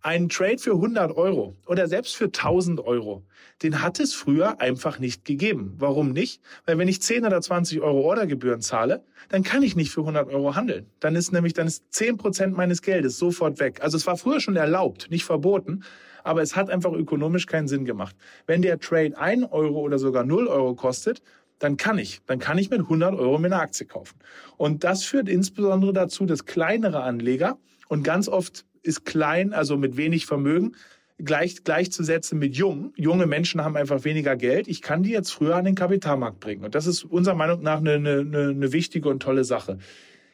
Ein 0.00 0.28
Trade 0.28 0.58
für 0.58 0.74
100 0.74 1.16
Euro 1.16 1.56
oder 1.66 1.88
selbst 1.88 2.14
für 2.14 2.26
1000 2.26 2.78
Euro, 2.80 3.24
den 3.64 3.82
hat 3.82 3.98
es 3.98 4.14
früher 4.14 4.60
einfach 4.60 5.00
nicht 5.00 5.24
gegeben. 5.24 5.74
Warum 5.76 6.12
nicht? 6.12 6.40
Weil 6.66 6.78
wenn 6.78 6.86
ich 6.86 7.02
10 7.02 7.26
oder 7.26 7.40
20 7.40 7.80
Euro 7.80 8.02
Ordergebühren 8.02 8.60
zahle, 8.60 9.02
dann 9.28 9.42
kann 9.42 9.64
ich 9.64 9.74
nicht 9.74 9.90
für 9.90 10.02
100 10.02 10.28
Euro 10.28 10.54
handeln. 10.54 10.86
Dann 11.00 11.16
ist 11.16 11.32
nämlich, 11.32 11.52
dann 11.52 11.66
ist 11.66 11.82
10 11.90 12.16
Prozent 12.16 12.56
meines 12.56 12.80
Geldes 12.80 13.18
sofort 13.18 13.58
weg. 13.58 13.80
Also 13.82 13.96
es 13.96 14.06
war 14.06 14.16
früher 14.16 14.38
schon 14.38 14.54
erlaubt, 14.54 15.10
nicht 15.10 15.24
verboten, 15.24 15.82
aber 16.22 16.42
es 16.42 16.54
hat 16.54 16.70
einfach 16.70 16.92
ökonomisch 16.92 17.46
keinen 17.46 17.66
Sinn 17.66 17.84
gemacht. 17.84 18.14
Wenn 18.46 18.62
der 18.62 18.78
Trade 18.78 19.18
1 19.18 19.50
Euro 19.50 19.80
oder 19.80 19.98
sogar 19.98 20.22
0 20.22 20.46
Euro 20.46 20.76
kostet, 20.76 21.22
dann 21.58 21.76
kann 21.76 21.98
ich, 21.98 22.20
dann 22.26 22.38
kann 22.38 22.56
ich 22.56 22.70
mit 22.70 22.82
100 22.82 23.16
Euro 23.16 23.36
mir 23.38 23.46
eine 23.46 23.60
Aktie 23.60 23.84
kaufen. 23.84 24.16
Und 24.56 24.84
das 24.84 25.02
führt 25.02 25.28
insbesondere 25.28 25.92
dazu, 25.92 26.24
dass 26.24 26.44
kleinere 26.44 27.02
Anleger 27.02 27.58
und 27.88 28.04
ganz 28.04 28.28
oft 28.28 28.64
ist 28.82 29.04
klein, 29.04 29.52
also 29.52 29.76
mit 29.76 29.96
wenig 29.96 30.26
Vermögen, 30.26 30.76
gleich, 31.18 31.64
gleichzusetzen 31.64 32.38
mit 32.38 32.56
jung. 32.56 32.92
Junge 32.96 33.26
Menschen 33.26 33.62
haben 33.62 33.76
einfach 33.76 34.04
weniger 34.04 34.36
Geld. 34.36 34.68
Ich 34.68 34.82
kann 34.82 35.02
die 35.02 35.10
jetzt 35.10 35.30
früher 35.30 35.56
an 35.56 35.64
den 35.64 35.74
Kapitalmarkt 35.74 36.40
bringen. 36.40 36.64
Und 36.64 36.74
das 36.74 36.86
ist 36.86 37.04
unserer 37.04 37.34
Meinung 37.34 37.62
nach 37.62 37.78
eine, 37.78 37.94
eine, 37.94 38.48
eine 38.50 38.72
wichtige 38.72 39.08
und 39.08 39.20
tolle 39.20 39.44
Sache. 39.44 39.78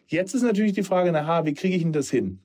Jetzt 0.07 0.35
ist 0.35 0.43
natürlich 0.43 0.73
die 0.73 0.83
Frage, 0.83 1.11
na, 1.13 1.47
wie 1.47 1.55
kriege 1.55 1.77
ich 1.77 1.83
denn 1.83 1.93
das 1.93 2.11
hin? 2.11 2.41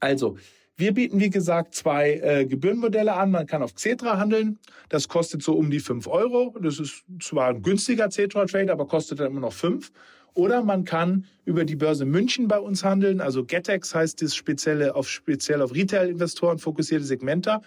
Also, 0.00 0.36
wir 0.76 0.94
bieten, 0.94 1.18
wie 1.18 1.28
gesagt, 1.28 1.74
zwei 1.74 2.12
äh, 2.14 2.46
Gebührenmodelle 2.46 3.12
an. 3.12 3.32
Man 3.32 3.46
kann 3.46 3.62
auf 3.62 3.74
Xetra 3.74 4.16
handeln. 4.16 4.60
Das 4.88 5.08
kostet 5.08 5.42
so 5.42 5.54
um 5.54 5.70
die 5.70 5.80
fünf 5.80 6.06
Euro. 6.06 6.54
Das 6.62 6.78
ist 6.78 7.04
zwar 7.20 7.48
ein 7.48 7.62
günstiger 7.62 8.08
Xetra-Trade, 8.08 8.72
aber 8.72 8.86
kostet 8.86 9.18
dann 9.18 9.32
immer 9.32 9.40
noch 9.40 9.52
fünf. 9.52 9.90
Oder 10.38 10.62
man 10.62 10.84
kann 10.84 11.26
über 11.44 11.64
die 11.64 11.74
Börse 11.74 12.04
München 12.04 12.46
bei 12.46 12.60
uns 12.60 12.84
handeln. 12.84 13.20
Also 13.20 13.44
Getex 13.44 13.92
heißt 13.92 14.22
das 14.22 14.36
spezielle 14.36 14.94
auf, 14.94 15.08
speziell 15.08 15.60
auf 15.60 15.74
Retail-Investoren 15.74 16.60
fokussierte 16.60 17.04
Segmenter. 17.04 17.60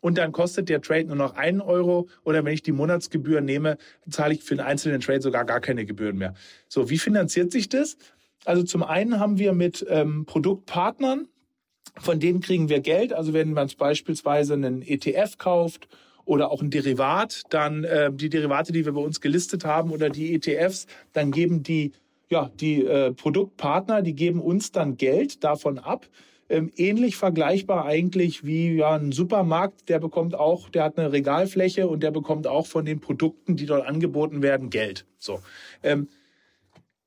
Und 0.00 0.18
dann 0.18 0.30
kostet 0.32 0.68
der 0.68 0.82
Trade 0.82 1.06
nur 1.06 1.16
noch 1.16 1.36
einen 1.36 1.62
Euro. 1.62 2.06
Oder 2.24 2.44
wenn 2.44 2.52
ich 2.52 2.62
die 2.62 2.72
Monatsgebühr 2.72 3.40
nehme, 3.40 3.78
zahle 4.10 4.34
ich 4.34 4.42
für 4.42 4.52
einen 4.52 4.60
einzelnen 4.60 5.00
Trade 5.00 5.22
sogar 5.22 5.46
gar 5.46 5.60
keine 5.60 5.86
Gebühren 5.86 6.18
mehr. 6.18 6.34
So, 6.68 6.90
wie 6.90 6.98
finanziert 6.98 7.50
sich 7.50 7.70
das? 7.70 7.96
Also 8.44 8.62
zum 8.62 8.82
einen 8.82 9.18
haben 9.18 9.38
wir 9.38 9.54
mit 9.54 9.86
ähm, 9.88 10.26
Produktpartnern, 10.26 11.28
von 11.98 12.20
denen 12.20 12.40
kriegen 12.40 12.68
wir 12.68 12.80
Geld. 12.80 13.14
Also 13.14 13.32
wenn 13.32 13.54
man 13.54 13.70
beispielsweise 13.78 14.52
einen 14.52 14.82
ETF 14.82 15.38
kauft 15.38 15.88
oder 16.26 16.50
auch 16.50 16.60
ein 16.60 16.68
Derivat, 16.68 17.44
dann 17.48 17.84
äh, 17.84 18.12
die 18.12 18.28
Derivate, 18.28 18.72
die 18.72 18.84
wir 18.84 18.92
bei 18.92 19.00
uns 19.00 19.22
gelistet 19.22 19.64
haben 19.64 19.90
oder 19.90 20.10
die 20.10 20.34
ETFs, 20.34 20.86
dann 21.14 21.30
geben 21.30 21.62
die 21.62 21.92
ja, 22.28 22.50
die 22.60 22.84
äh, 22.84 23.12
Produktpartner, 23.12 24.02
die 24.02 24.14
geben 24.14 24.40
uns 24.40 24.72
dann 24.72 24.96
Geld 24.96 25.44
davon 25.44 25.78
ab. 25.78 26.06
Ähm, 26.50 26.72
ähnlich 26.76 27.16
vergleichbar 27.16 27.84
eigentlich 27.84 28.44
wie 28.44 28.76
ja, 28.76 28.94
ein 28.94 29.12
Supermarkt, 29.12 29.88
der 29.90 29.98
bekommt 29.98 30.34
auch, 30.34 30.70
der 30.70 30.84
hat 30.84 30.98
eine 30.98 31.12
Regalfläche 31.12 31.88
und 31.88 32.02
der 32.02 32.10
bekommt 32.10 32.46
auch 32.46 32.66
von 32.66 32.86
den 32.86 33.00
Produkten, 33.00 33.56
die 33.56 33.66
dort 33.66 33.86
angeboten 33.86 34.42
werden, 34.42 34.70
Geld. 34.70 35.04
So. 35.18 35.40
Ähm, 35.82 36.08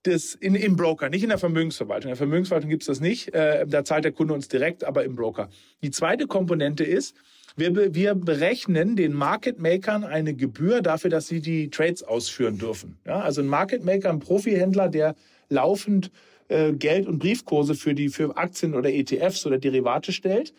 das 0.04 0.36
in, 0.36 0.56
im 0.56 0.76
Broker, 0.76 1.10
nicht 1.10 1.24
in 1.24 1.30
der 1.30 1.38
Vermögensverwaltung. 1.38 2.10
In 2.10 2.14
der 2.14 2.18
Vermögensverwaltung 2.18 2.70
gibt's 2.70 2.88
das 2.88 3.00
nicht. 3.00 3.34
Äh, 3.34 3.66
da 3.68 3.84
zahlt 3.84 4.06
der 4.06 4.12
Kunde 4.12 4.34
uns 4.34 4.48
direkt, 4.48 4.84
aber 4.84 5.04
im 5.04 5.16
Broker. 5.16 5.50
Die 5.84 5.92
zweite 5.92 6.28
Komponente 6.28 6.84
ist, 6.84 7.16
wir, 7.56 7.94
wir 7.94 8.16
berechnen 8.16 8.96
den 8.96 9.14
Market 9.14 9.60
Makern 9.60 10.04
eine 10.04 10.34
Gebühr 10.34 10.82
dafür, 10.82 11.10
dass 11.10 11.28
sie 11.28 11.42
die 11.42 11.70
Trades 11.70 12.04
ausführen 12.04 12.58
dürfen. 12.58 12.98
Ja, 13.06 13.20
also 13.20 13.42
ein 13.42 13.48
Market 13.48 13.84
Maker, 13.84 14.10
ein 14.10 14.20
Profihändler, 14.20 14.90
der 14.90 15.16
laufend 15.50 16.12
äh, 16.48 16.74
Geld- 16.74 17.08
und 17.08 17.20
Briefkurse 17.20 17.76
für 17.76 17.94
die 17.94 18.10
für 18.10 18.36
Aktien 18.38 18.74
oder 18.74 18.92
ETFs 18.92 19.46
oder 19.46 19.58
Derivate 19.58 20.12
stellt, 20.12 20.54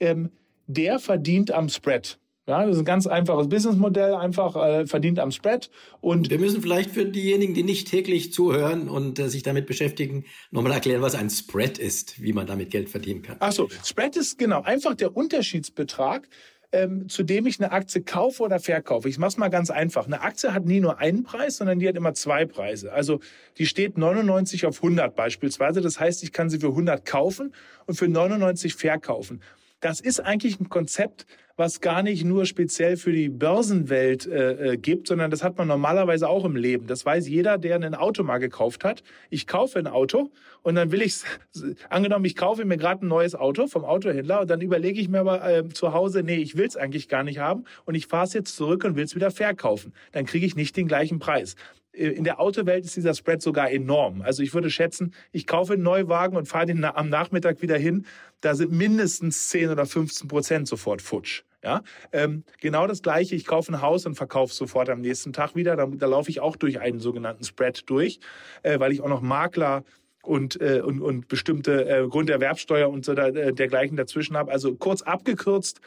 ähm, 0.00 0.30
der 0.66 0.98
verdient 0.98 1.50
am 1.50 1.68
Spread. 1.68 2.18
Ja, 2.48 2.64
das 2.64 2.76
ist 2.76 2.82
ein 2.82 2.84
ganz 2.84 3.08
einfaches 3.08 3.48
Businessmodell, 3.48 4.14
einfach 4.14 4.54
äh, 4.54 4.86
verdient 4.86 5.18
am 5.18 5.32
Spread. 5.32 5.68
Und 6.00 6.30
wir 6.30 6.38
müssen 6.38 6.62
vielleicht 6.62 6.90
für 6.90 7.04
diejenigen, 7.04 7.54
die 7.54 7.64
nicht 7.64 7.88
täglich 7.88 8.32
zuhören 8.32 8.88
und 8.88 9.18
äh, 9.18 9.28
sich 9.28 9.42
damit 9.42 9.66
beschäftigen, 9.66 10.24
nochmal 10.52 10.72
erklären, 10.72 11.02
was 11.02 11.16
ein 11.16 11.28
Spread 11.28 11.78
ist, 11.78 12.22
wie 12.22 12.32
man 12.32 12.46
damit 12.46 12.70
Geld 12.70 12.88
verdienen 12.88 13.22
kann. 13.22 13.36
Ach 13.40 13.50
so, 13.50 13.68
Spread 13.84 14.14
ist 14.16 14.38
genau 14.38 14.62
einfach 14.62 14.94
der 14.94 15.16
Unterschiedsbetrag, 15.16 16.28
ähm, 16.70 17.08
zu 17.08 17.24
dem 17.24 17.46
ich 17.46 17.58
eine 17.58 17.72
Aktie 17.72 18.02
kaufe 18.02 18.44
oder 18.44 18.60
verkaufe. 18.60 19.08
Ich 19.08 19.18
mache 19.18 19.30
es 19.30 19.36
mal 19.38 19.48
ganz 19.48 19.70
einfach. 19.70 20.06
Eine 20.06 20.20
Aktie 20.20 20.54
hat 20.54 20.66
nie 20.66 20.78
nur 20.78 20.98
einen 20.98 21.24
Preis, 21.24 21.56
sondern 21.56 21.80
die 21.80 21.88
hat 21.88 21.96
immer 21.96 22.14
zwei 22.14 22.44
Preise. 22.44 22.92
Also 22.92 23.18
die 23.58 23.66
steht 23.66 23.98
99 23.98 24.66
auf 24.66 24.76
100 24.76 25.16
beispielsweise. 25.16 25.80
Das 25.80 25.98
heißt, 25.98 26.22
ich 26.22 26.32
kann 26.32 26.48
sie 26.48 26.60
für 26.60 26.68
100 26.68 27.04
kaufen 27.04 27.52
und 27.86 27.96
für 27.96 28.06
99 28.06 28.74
verkaufen. 28.74 29.40
Das 29.80 30.00
ist 30.00 30.20
eigentlich 30.20 30.60
ein 30.60 30.68
Konzept, 30.68 31.26
was 31.56 31.80
gar 31.80 32.02
nicht 32.02 32.24
nur 32.24 32.44
speziell 32.44 32.96
für 32.96 33.12
die 33.12 33.30
Börsenwelt 33.30 34.26
äh, 34.26 34.72
äh, 34.72 34.76
gibt, 34.76 35.08
sondern 35.08 35.30
das 35.30 35.42
hat 35.42 35.56
man 35.56 35.68
normalerweise 35.68 36.28
auch 36.28 36.44
im 36.44 36.54
Leben. 36.54 36.86
Das 36.86 37.06
weiß 37.06 37.28
jeder, 37.28 37.56
der 37.56 37.76
ein 37.76 37.94
Auto 37.94 38.22
mal 38.22 38.38
gekauft 38.38 38.84
hat. 38.84 39.02
Ich 39.30 39.46
kaufe 39.46 39.78
ein 39.78 39.86
Auto 39.86 40.30
und 40.62 40.74
dann 40.74 40.92
will 40.92 41.00
ich, 41.00 41.22
angenommen, 41.88 42.26
ich 42.26 42.36
kaufe 42.36 42.64
mir 42.64 42.76
gerade 42.76 43.06
ein 43.06 43.08
neues 43.08 43.34
Auto 43.34 43.66
vom 43.68 43.84
Autohändler 43.84 44.42
und 44.42 44.50
dann 44.50 44.60
überlege 44.60 45.00
ich 45.00 45.08
mir 45.08 45.20
aber 45.20 45.48
äh, 45.48 45.68
zu 45.68 45.94
Hause, 45.94 46.22
nee, 46.22 46.36
ich 46.36 46.56
will 46.56 46.66
es 46.66 46.76
eigentlich 46.76 47.08
gar 47.08 47.22
nicht 47.22 47.38
haben 47.38 47.64
und 47.86 47.94
ich 47.94 48.06
fahre 48.06 48.26
es 48.26 48.34
jetzt 48.34 48.54
zurück 48.54 48.84
und 48.84 48.96
will 48.96 49.04
es 49.04 49.14
wieder 49.14 49.30
verkaufen. 49.30 49.94
Dann 50.12 50.26
kriege 50.26 50.44
ich 50.44 50.56
nicht 50.56 50.76
den 50.76 50.88
gleichen 50.88 51.18
Preis. 51.18 51.56
Äh, 51.96 52.08
in 52.08 52.24
der 52.24 52.40
Autowelt 52.40 52.84
ist 52.84 52.96
dieser 52.96 53.14
Spread 53.14 53.42
sogar 53.42 53.70
enorm. 53.70 54.22
Also 54.22 54.42
ich 54.42 54.54
würde 54.54 54.70
schätzen, 54.70 55.14
ich 55.32 55.46
kaufe 55.46 55.74
einen 55.74 55.82
Neuwagen 55.82 56.36
und 56.36 56.46
fahre 56.46 56.66
den 56.66 56.84
am 56.84 57.08
Nachmittag 57.08 57.62
wieder 57.62 57.78
hin. 57.78 58.06
Da 58.40 58.54
sind 58.54 58.72
mindestens 58.72 59.48
10 59.48 59.70
oder 59.70 59.86
15 59.86 60.28
Prozent 60.28 60.68
sofort 60.68 61.02
futsch. 61.02 61.42
Ja, 61.62 61.82
ähm, 62.12 62.44
genau 62.60 62.86
das 62.86 63.02
Gleiche. 63.02 63.34
Ich 63.34 63.44
kaufe 63.44 63.72
ein 63.72 63.82
Haus 63.82 64.06
und 64.06 64.14
verkaufe 64.14 64.54
sofort 64.54 64.88
am 64.88 65.00
nächsten 65.00 65.32
Tag 65.32 65.56
wieder. 65.56 65.74
Da, 65.74 65.86
da 65.86 66.06
laufe 66.06 66.30
ich 66.30 66.38
auch 66.38 66.54
durch 66.54 66.78
einen 66.78 67.00
sogenannten 67.00 67.42
Spread 67.42 67.82
durch, 67.90 68.20
äh, 68.62 68.78
weil 68.78 68.92
ich 68.92 69.00
auch 69.00 69.08
noch 69.08 69.20
Makler 69.20 69.82
und, 70.22 70.60
äh, 70.60 70.80
und, 70.80 71.00
und 71.00 71.26
bestimmte 71.26 71.88
äh, 71.88 72.06
Grunderwerbsteuer 72.06 72.88
und 72.88 73.04
so 73.04 73.14
da, 73.14 73.28
äh, 73.28 73.52
dergleichen 73.52 73.96
dazwischen 73.96 74.36
habe. 74.36 74.52
Also 74.52 74.76
kurz 74.76 75.02
abgekürzt, 75.02 75.80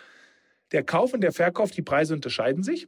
der 0.71 0.83
Kauf 0.83 1.13
und 1.13 1.21
der 1.21 1.31
Verkauf, 1.31 1.71
die 1.71 1.81
Preise 1.81 2.13
unterscheiden 2.13 2.63
sich. 2.63 2.87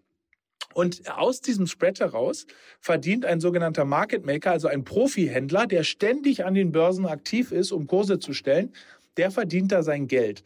Und 0.74 1.10
aus 1.10 1.42
diesem 1.42 1.68
Spread 1.68 2.00
heraus 2.00 2.46
verdient 2.80 3.26
ein 3.26 3.40
sogenannter 3.40 3.86
Market 3.86 4.26
Maker, 4.26 4.52
also 4.52 4.68
ein 4.68 4.84
Profihändler, 4.84 5.68
der 5.68 5.84
ständig 5.84 6.46
an 6.46 6.54
den 6.54 6.72
Börsen 6.72 7.06
aktiv 7.06 7.52
ist, 7.52 7.72
um 7.72 7.88
Kurse 7.88 8.20
zu 8.20 8.34
stellen, 8.34 8.74
der 9.18 9.32
verdient 9.32 9.72
da 9.72 9.84
sein 9.84 10.08
Geld. 10.08 10.44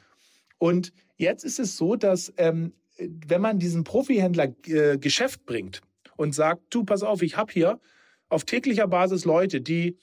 Und 0.57 0.93
jetzt 1.17 1.43
ist 1.43 1.59
es 1.59 1.77
so, 1.77 1.95
dass 1.95 2.33
ähm, 2.37 2.73
wenn 2.97 3.41
man 3.41 3.59
diesen 3.59 3.83
Profihändler 3.83 4.53
äh, 4.65 4.97
Geschäft 4.97 5.45
bringt 5.45 5.81
und 6.15 6.33
sagt, 6.33 6.61
du, 6.73 6.83
pass 6.83 7.03
auf, 7.03 7.21
ich 7.21 7.37
habe 7.37 7.51
hier 7.51 7.79
auf 8.29 8.45
täglicher 8.45 8.87
Basis 8.87 9.25
Leute, 9.25 9.61
die, 9.61 9.97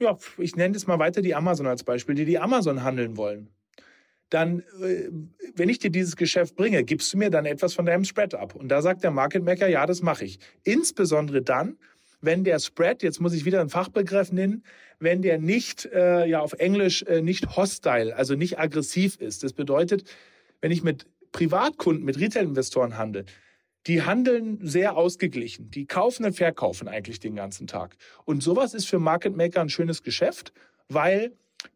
ja, 0.00 0.16
ich 0.38 0.56
nenne 0.56 0.76
es 0.76 0.86
mal 0.86 0.98
weiter 0.98 1.20
die 1.20 1.34
Amazon 1.34 1.66
als 1.66 1.84
Beispiel, 1.84 2.14
die 2.14 2.24
die 2.24 2.38
Amazon 2.38 2.82
handeln 2.84 3.16
wollen 3.16 3.50
dann, 4.30 4.60
äh, 4.82 5.08
wenn 5.54 5.68
ich 5.68 5.78
dir 5.78 5.90
dieses 5.90 6.16
Geschäft 6.16 6.56
bringe, 6.56 6.84
gibst 6.84 7.12
du 7.12 7.18
mir 7.18 7.30
dann 7.30 7.46
etwas 7.46 7.74
von 7.74 7.86
deinem 7.86 8.04
Spread 8.04 8.34
ab. 8.34 8.54
Und 8.54 8.68
da 8.68 8.82
sagt 8.82 9.02
der 9.02 9.10
Market 9.10 9.44
Maker, 9.44 9.68
ja, 9.68 9.86
das 9.86 10.02
mache 10.02 10.24
ich. 10.24 10.38
Insbesondere 10.64 11.42
dann, 11.42 11.78
wenn 12.20 12.44
der 12.44 12.58
Spread, 12.58 13.02
jetzt 13.02 13.20
muss 13.20 13.32
ich 13.32 13.44
wieder 13.44 13.60
einen 13.60 13.70
Fachbegriff 13.70 14.32
nennen, 14.32 14.64
wenn 14.98 15.22
der 15.22 15.38
nicht, 15.38 15.86
äh, 15.86 16.26
ja 16.26 16.40
auf 16.40 16.52
Englisch, 16.54 17.02
äh, 17.04 17.22
nicht 17.22 17.56
hostile, 17.56 18.14
also 18.16 18.34
nicht 18.34 18.58
aggressiv 18.58 19.16
ist. 19.20 19.44
Das 19.44 19.52
bedeutet, 19.52 20.04
wenn 20.60 20.72
ich 20.72 20.82
mit 20.82 21.06
Privatkunden, 21.32 22.04
mit 22.04 22.18
Retail-Investoren 22.18 22.98
handle, 22.98 23.24
die 23.86 24.02
handeln 24.02 24.58
sehr 24.62 24.96
ausgeglichen. 24.96 25.70
Die 25.70 25.86
kaufen 25.86 26.26
und 26.26 26.34
verkaufen 26.34 26.88
eigentlich 26.88 27.20
den 27.20 27.36
ganzen 27.36 27.66
Tag. 27.66 27.96
Und 28.24 28.42
sowas 28.42 28.74
ist 28.74 28.86
für 28.86 28.98
Market 28.98 29.36
Maker 29.36 29.60
ein 29.60 29.68
schönes 29.68 30.02
Geschäft, 30.02 30.52
weil 30.88 31.32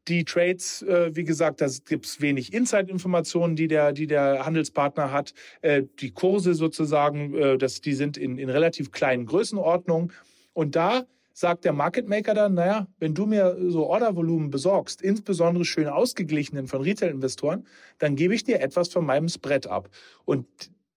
die 0.08 0.24
Trades, 0.24 0.82
äh, 0.82 1.14
wie 1.14 1.24
gesagt, 1.24 1.60
da 1.60 1.68
gibt 1.86 2.06
es 2.06 2.20
wenig 2.20 2.52
Inside-Informationen, 2.52 3.56
die 3.56 3.68
der, 3.68 3.92
die 3.92 4.06
der 4.06 4.44
Handelspartner 4.44 5.12
hat. 5.12 5.32
Äh, 5.60 5.84
die 6.00 6.10
Kurse 6.10 6.54
sozusagen, 6.54 7.34
äh, 7.34 7.58
das, 7.58 7.80
die 7.80 7.94
sind 7.94 8.16
in, 8.16 8.38
in 8.38 8.50
relativ 8.50 8.90
kleinen 8.90 9.26
Größenordnungen. 9.26 10.12
Und 10.52 10.76
da 10.76 11.04
sagt 11.32 11.64
der 11.64 11.72
Market 11.72 12.08
Maker 12.08 12.34
dann, 12.34 12.54
naja, 12.54 12.86
wenn 12.98 13.14
du 13.14 13.26
mir 13.26 13.56
so 13.68 13.86
Ordervolumen 13.86 14.50
besorgst, 14.50 15.02
insbesondere 15.02 15.64
schön 15.64 15.88
ausgeglichenen 15.88 16.66
von 16.66 16.82
Retail-Investoren, 16.82 17.66
dann 17.98 18.16
gebe 18.16 18.34
ich 18.34 18.44
dir 18.44 18.60
etwas 18.60 18.88
von 18.88 19.06
meinem 19.06 19.28
Spread 19.28 19.66
ab. 19.66 19.88
Und 20.24 20.46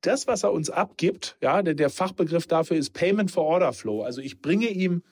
das, 0.01 0.27
was 0.27 0.43
er 0.43 0.51
uns 0.51 0.69
abgibt, 0.69 1.37
ja, 1.41 1.61
der, 1.61 1.73
der 1.73 1.89
Fachbegriff 1.89 2.47
dafür 2.47 2.77
ist 2.77 2.91
Payment 2.91 3.31
for 3.31 3.45
Order 3.45 3.73
Flow. 3.73 4.03
Also 4.03 4.21
ich 4.21 4.41
bringe 4.41 4.67
ihm 4.67 5.03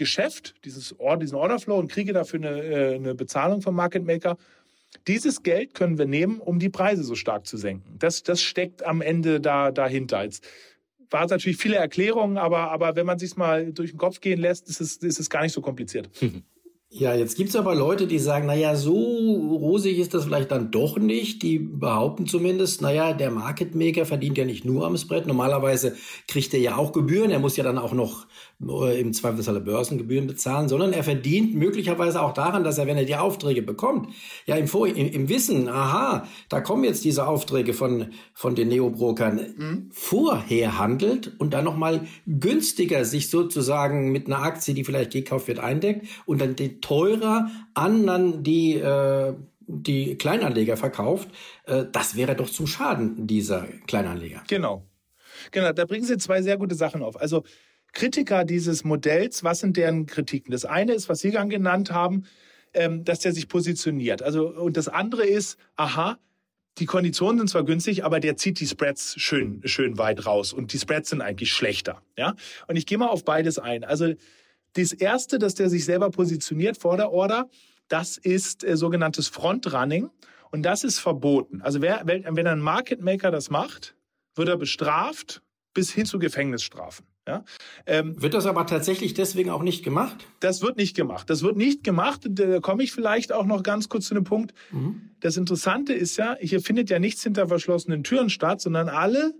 Geschäft, 0.00 0.54
dieses 0.64 0.98
Order, 0.98 1.20
diesen 1.20 1.36
Orderflow 1.36 1.76
und 1.76 1.92
kriege 1.92 2.14
dafür 2.14 2.40
eine, 2.40 2.62
äh, 2.62 2.94
eine 2.94 3.14
Bezahlung 3.14 3.60
vom 3.60 3.74
Market 3.74 4.06
Maker. 4.06 4.38
Dieses 5.06 5.42
Geld 5.42 5.74
können 5.74 5.98
wir 5.98 6.06
nehmen, 6.06 6.40
um 6.40 6.58
die 6.58 6.70
Preise 6.70 7.04
so 7.04 7.14
stark 7.14 7.46
zu 7.46 7.58
senken. 7.58 7.98
Das, 7.98 8.22
das 8.22 8.40
steckt 8.40 8.82
am 8.82 9.02
Ende 9.02 9.42
da, 9.42 9.70
dahinter. 9.70 10.24
Jetzt 10.24 10.42
war 11.10 11.26
es 11.26 11.30
natürlich 11.30 11.58
viele 11.58 11.76
Erklärungen, 11.76 12.38
aber, 12.38 12.70
aber 12.70 12.96
wenn 12.96 13.04
man 13.04 13.18
sich 13.18 13.36
mal 13.36 13.74
durch 13.74 13.90
den 13.90 13.98
Kopf 13.98 14.22
gehen 14.22 14.40
lässt, 14.40 14.70
ist 14.70 14.80
es, 14.80 14.96
ist 14.96 15.20
es 15.20 15.28
gar 15.28 15.42
nicht 15.42 15.52
so 15.52 15.60
kompliziert. 15.60 16.08
Ja, 16.92 17.14
jetzt 17.14 17.36
gibt's 17.36 17.54
aber 17.54 17.76
Leute, 17.76 18.08
die 18.08 18.18
sagen, 18.18 18.46
naja, 18.46 18.74
so 18.74 18.92
rosig 18.92 19.96
ist 20.00 20.12
das 20.12 20.24
vielleicht 20.24 20.50
dann 20.50 20.72
doch 20.72 20.98
nicht. 20.98 21.40
Die 21.44 21.60
behaupten 21.60 22.26
zumindest, 22.26 22.82
naja, 22.82 23.12
der 23.12 23.30
Market 23.30 23.76
Maker 23.76 24.04
verdient 24.06 24.36
ja 24.36 24.44
nicht 24.44 24.64
nur 24.64 24.84
am 24.84 24.96
Spread. 24.96 25.24
Normalerweise 25.24 25.94
kriegt 26.26 26.52
er 26.52 26.58
ja 26.58 26.76
auch 26.76 26.90
Gebühren. 26.90 27.30
Er 27.30 27.38
muss 27.38 27.56
ja 27.56 27.62
dann 27.62 27.78
auch 27.78 27.92
noch 27.92 28.26
im 28.60 29.14
Zweifelsfalle 29.14 29.60
Börsengebühren 29.60 30.26
bezahlen, 30.26 30.68
sondern 30.68 30.92
er 30.92 31.02
verdient 31.02 31.54
möglicherweise 31.54 32.20
auch 32.20 32.34
daran, 32.34 32.62
dass 32.62 32.76
er, 32.76 32.86
wenn 32.86 32.98
er 32.98 33.06
die 33.06 33.16
Aufträge 33.16 33.62
bekommt, 33.62 34.12
ja 34.44 34.56
im, 34.56 34.68
Vor 34.68 34.86
im, 34.86 34.96
im 34.96 35.28
Wissen, 35.30 35.68
aha, 35.68 36.26
da 36.50 36.60
kommen 36.60 36.84
jetzt 36.84 37.04
diese 37.04 37.26
Aufträge 37.26 37.72
von, 37.72 38.08
von 38.34 38.54
den 38.54 38.68
Neobrokern, 38.68 39.54
mhm. 39.56 39.90
vorher 39.92 40.78
handelt 40.78 41.32
und 41.38 41.54
dann 41.54 41.64
nochmal 41.64 42.06
günstiger 42.26 43.06
sich 43.06 43.30
sozusagen 43.30 44.12
mit 44.12 44.26
einer 44.26 44.42
Aktie, 44.42 44.74
die 44.74 44.84
vielleicht 44.84 45.12
gekauft 45.12 45.48
wird, 45.48 45.58
eindeckt 45.58 46.06
und 46.26 46.40
dann 46.40 46.54
den 46.54 46.82
teurer 46.82 47.50
an 47.72 48.06
dann 48.06 48.42
die, 48.42 48.74
äh, 48.74 49.34
die 49.66 50.16
Kleinanleger 50.16 50.76
verkauft. 50.76 51.28
Äh, 51.64 51.86
das 51.90 52.14
wäre 52.14 52.36
doch 52.36 52.50
zum 52.50 52.66
Schaden 52.66 53.26
dieser 53.26 53.66
Kleinanleger. 53.86 54.42
Genau. 54.48 54.84
Genau, 55.50 55.72
da 55.72 55.86
bringen 55.86 56.04
Sie 56.04 56.18
zwei 56.18 56.42
sehr 56.42 56.58
gute 56.58 56.74
Sachen 56.74 57.02
auf. 57.02 57.18
Also 57.18 57.44
Kritiker 57.92 58.44
dieses 58.44 58.84
Modells, 58.84 59.44
was 59.44 59.60
sind 59.60 59.76
deren 59.76 60.06
Kritiken? 60.06 60.52
Das 60.52 60.64
eine 60.64 60.92
ist, 60.92 61.08
was 61.08 61.20
Sie 61.20 61.30
gerade 61.30 61.48
genannt 61.48 61.90
haben, 61.90 62.24
ähm, 62.74 63.04
dass 63.04 63.20
der 63.20 63.32
sich 63.32 63.48
positioniert. 63.48 64.22
Also, 64.22 64.48
und 64.48 64.76
das 64.76 64.88
andere 64.88 65.26
ist, 65.26 65.58
aha, 65.76 66.18
die 66.78 66.86
Konditionen 66.86 67.38
sind 67.38 67.50
zwar 67.50 67.64
günstig, 67.64 68.04
aber 68.04 68.20
der 68.20 68.36
zieht 68.36 68.60
die 68.60 68.66
Spreads 68.66 69.14
schön, 69.18 69.60
schön 69.64 69.98
weit 69.98 70.24
raus 70.24 70.52
und 70.52 70.72
die 70.72 70.78
Spreads 70.78 71.10
sind 71.10 71.20
eigentlich 71.20 71.52
schlechter. 71.52 72.02
Ja? 72.16 72.34
Und 72.68 72.76
ich 72.76 72.86
gehe 72.86 72.96
mal 72.96 73.08
auf 73.08 73.24
beides 73.24 73.58
ein. 73.58 73.84
Also 73.84 74.14
das 74.74 74.92
erste, 74.92 75.38
dass 75.38 75.54
der 75.54 75.68
sich 75.68 75.84
selber 75.84 76.10
positioniert 76.10 76.76
vor 76.78 76.96
der 76.96 77.10
Order, 77.10 77.48
das 77.88 78.16
ist 78.16 78.64
äh, 78.64 78.76
sogenanntes 78.76 79.28
Frontrunning 79.28 80.10
und 80.52 80.62
das 80.62 80.84
ist 80.84 81.00
verboten. 81.00 81.60
Also 81.60 81.82
wer, 81.82 82.02
wenn 82.04 82.46
ein 82.46 82.60
Market 82.60 83.00
Maker 83.00 83.30
das 83.30 83.50
macht, 83.50 83.96
wird 84.34 84.48
er 84.48 84.56
bestraft 84.56 85.42
bis 85.74 85.90
hin 85.92 86.06
zu 86.06 86.18
Gefängnisstrafen. 86.18 87.06
Ja? 87.30 87.44
Ähm, 87.86 88.20
wird 88.20 88.34
das 88.34 88.46
aber 88.46 88.66
tatsächlich 88.66 89.14
deswegen 89.14 89.50
auch 89.50 89.62
nicht 89.62 89.84
gemacht? 89.84 90.26
Das 90.40 90.62
wird 90.62 90.76
nicht 90.76 90.96
gemacht. 90.96 91.30
Das 91.30 91.42
wird 91.42 91.56
nicht 91.56 91.84
gemacht. 91.84 92.22
Da 92.28 92.60
komme 92.60 92.82
ich 92.82 92.92
vielleicht 92.92 93.32
auch 93.32 93.46
noch 93.46 93.62
ganz 93.62 93.88
kurz 93.88 94.06
zu 94.06 94.14
einem 94.14 94.24
Punkt. 94.24 94.52
Mhm. 94.72 95.10
Das 95.20 95.36
Interessante 95.36 95.92
ist 95.92 96.16
ja, 96.16 96.36
hier 96.40 96.60
findet 96.60 96.90
ja 96.90 96.98
nichts 96.98 97.22
hinter 97.22 97.46
verschlossenen 97.46 98.02
Türen 98.02 98.30
statt, 98.30 98.60
sondern 98.60 98.88
alle 98.88 99.34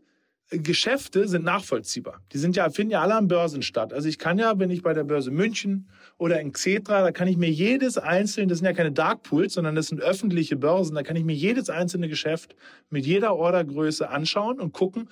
Geschäfte 0.51 1.29
sind 1.29 1.45
nachvollziehbar. 1.45 2.21
Die 2.33 2.39
sind 2.39 2.57
ja, 2.57 2.69
finden 2.71 2.93
ja 2.93 3.03
alle 3.03 3.15
an 3.15 3.29
Börsen 3.29 3.63
statt. 3.63 3.93
Also 3.93 4.09
ich 4.09 4.19
kann 4.19 4.39
ja, 4.39 4.59
wenn 4.59 4.71
ich 4.71 4.83
bei 4.83 4.93
der 4.93 5.05
Börse 5.05 5.31
München 5.31 5.89
oder 6.19 6.41
in 6.41 6.53
Xetra, 6.53 7.03
da 7.03 7.13
kann 7.13 7.29
ich 7.29 7.37
mir 7.37 7.51
jedes 7.51 7.99
einzelne, 7.99 8.49
das 8.49 8.59
sind 8.59 8.67
ja 8.67 8.73
keine 8.73 8.91
Dark 8.91 9.23
Pools, 9.23 9.55
sondern 9.55 9.77
das 9.77 9.87
sind 9.87 10.01
öffentliche 10.01 10.57
Börsen, 10.57 10.97
da 10.97 11.05
kann 11.05 11.17
ich 11.17 11.25
mir 11.25 11.37
jedes 11.37 11.71
einzelne 11.71 12.09
Geschäft 12.09 12.57
mit 12.91 13.07
jeder 13.07 13.37
Ordergröße 13.37 14.11
anschauen 14.11 14.59
und 14.59 14.73
gucken, 14.73 15.09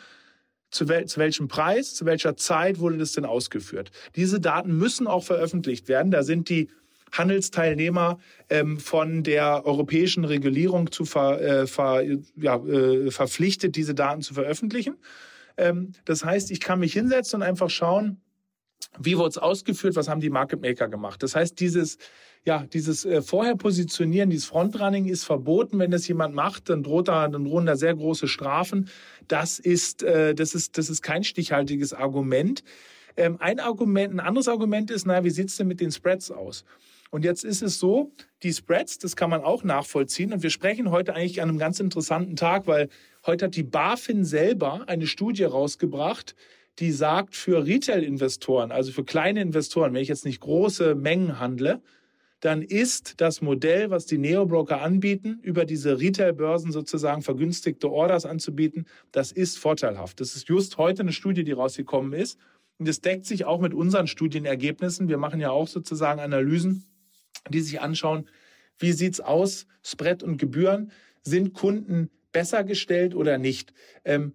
zu, 0.70 0.88
wel 0.88 1.06
zu 1.06 1.18
welchem 1.20 1.48
Preis, 1.48 1.94
zu 1.94 2.04
welcher 2.04 2.37
Zeit 2.37 2.78
wurde 2.78 2.98
das 2.98 3.12
denn 3.12 3.25
ausgeführt. 3.25 3.90
Diese 4.16 4.40
Daten 4.40 4.76
müssen 4.76 5.06
auch 5.06 5.25
veröffentlicht 5.25 5.88
werden. 5.88 6.10
Da 6.10 6.22
sind 6.22 6.48
die 6.48 6.68
Handelsteilnehmer 7.12 8.18
ähm, 8.50 8.78
von 8.78 9.22
der 9.22 9.64
europäischen 9.64 10.25
Regulierung 10.25 10.92
zu 10.92 11.04
ver, 11.04 11.40
äh, 11.40 11.66
ver, 11.66 12.02
ja, 12.37 12.56
äh, 12.56 13.10
verpflichtet, 13.10 13.76
diese 13.76 13.94
Daten 13.94 14.20
zu 14.22 14.34
veröffentlichen. 14.34 14.96
Ähm, 15.56 15.92
das 16.04 16.25
heißt, 16.25 16.50
ich 16.50 16.60
kann 16.60 16.80
mich 16.80 16.92
hinsetzen 16.92 17.40
und 17.40 17.48
einfach 17.48 17.70
schauen, 17.70 18.20
wie 18.99 19.16
wurde 19.16 19.30
es 19.30 19.38
ausgeführt, 19.38 19.97
was 19.97 20.08
haben 20.08 20.20
die 20.20 20.30
Market 20.30 20.61
Maker 20.61 20.88
gemacht. 20.88 21.23
Das 21.23 21.35
heißt, 21.35 21.58
dieses, 21.61 21.99
ja, 22.44 22.64
dieses 22.73 23.04
äh, 23.04 23.23
dieses 23.23 24.44
Frontrunning 24.47 25.06
ist 25.06 25.25
verboten. 25.25 25.78
Wenn 25.78 25.90
das 25.90 26.08
jemand 26.08 26.35
macht, 26.35 26.68
dann 26.70 26.82
droht 26.82 27.08
da, 27.08 27.28
dann 27.28 27.44
drohen 27.44 27.66
da 27.66 27.76
sehr 27.76 27.94
große 27.94 28.28
Strafen. 28.28 28.88
Das 29.26 29.58
ist, 29.58 30.02
äh, 30.02 30.35
das 30.35 30.54
ist, 30.54 30.78
das 30.78 30.90
ist 30.90 31.02
kein 31.02 31.25
stichhaltiges 31.25 31.92
Argument. 31.92 32.62
Ähm, 33.16 33.37
ein 33.40 33.61
Argument, 33.61 34.14
ein 34.14 34.20
anderes 34.20 34.49
Argument 34.49 34.90
ist, 34.90 35.06
na, 35.06 35.25
wie 35.25 35.30
sieht's 35.30 35.56
denn 35.56 35.66
mit 35.66 35.80
den 35.80 35.90
Spreads 35.90 36.30
aus? 36.30 36.64
Und 37.11 37.25
jetzt 37.25 37.44
ist 37.44 37.62
es 37.62 37.78
so, 37.78 38.12
die 38.42 38.52
Spreads, 38.52 38.99
das 38.99 39.16
kann 39.16 39.30
man 39.30 39.42
auch 39.42 39.64
nachvollziehen. 39.64 40.32
Und 40.32 40.42
wir 40.42 40.50
sprechen 40.50 40.90
heute 40.90 41.14
eigentlich 41.14 41.40
an 41.40 41.49
einem 41.49 41.58
ganz 41.58 41.80
interessanten 41.80 42.37
Tag, 42.37 42.66
weil 42.66 42.88
heute 43.26 43.47
hat 43.47 43.56
die 43.56 43.62
BaFin 43.62 44.25
selber 44.25 44.85
eine 44.88 45.06
Studie 45.06 45.44
rausgebracht, 45.44 46.35
die 46.78 46.92
sagt, 46.92 47.35
für 47.35 47.66
Retail-Investoren, 47.66 48.70
also 48.70 48.92
für 48.92 49.04
kleine 49.04 49.40
Investoren, 49.40 49.92
wenn 49.94 50.02
ich 50.02 50.08
jetzt 50.08 50.25
nicht 50.25 50.40
große 50.40 50.94
Mengen 50.94 51.40
handle, 51.40 51.82
dann 52.40 52.62
ist 52.62 53.20
das 53.20 53.40
Modell, 53.42 53.90
was 53.90 54.06
die 54.06 54.18
Neobroker 54.18 54.80
anbieten, 54.80 55.40
über 55.42 55.64
diese 55.64 55.99
Retail-Börsen 55.99 56.70
sozusagen 56.70 57.23
vergünstigte 57.23 57.90
Orders 57.90 58.26
anzubieten, 58.26 58.87
das 59.11 59.32
ist 59.32 59.58
vorteilhaft. 59.58 60.20
Das 60.20 60.37
ist 60.37 60.49
just 60.49 60.78
heute 60.78 61.02
eine 61.02 61.12
Studie, 61.12 61.42
die 61.42 61.52
rausgekommen 61.52 62.12
ist. 62.12 62.38
Und 62.78 62.87
das 62.87 63.00
deckt 63.00 63.26
sich 63.26 63.44
auch 63.44 63.61
mit 63.61 63.75
unseren 63.75 64.06
Studienergebnissen. 64.06 65.08
Wir 65.08 65.18
machen 65.18 65.40
ja 65.40 65.50
auch 65.50 65.66
sozusagen 65.66 66.20
Analysen, 66.20 66.85
die 67.50 67.61
sich 67.61 67.80
anschauen, 67.80 68.28
wie 68.78 68.92
sieht's 68.92 69.18
aus, 69.18 69.66
Spread 69.82 70.23
und 70.23 70.38
Gebühren. 70.38 70.92
Sind 71.23 71.54
Kunden 71.54 72.11
besser 72.30 72.62
gestellt 72.62 73.16
oder 73.16 73.37
nicht? 73.38 73.73
Ähm, 74.04 74.35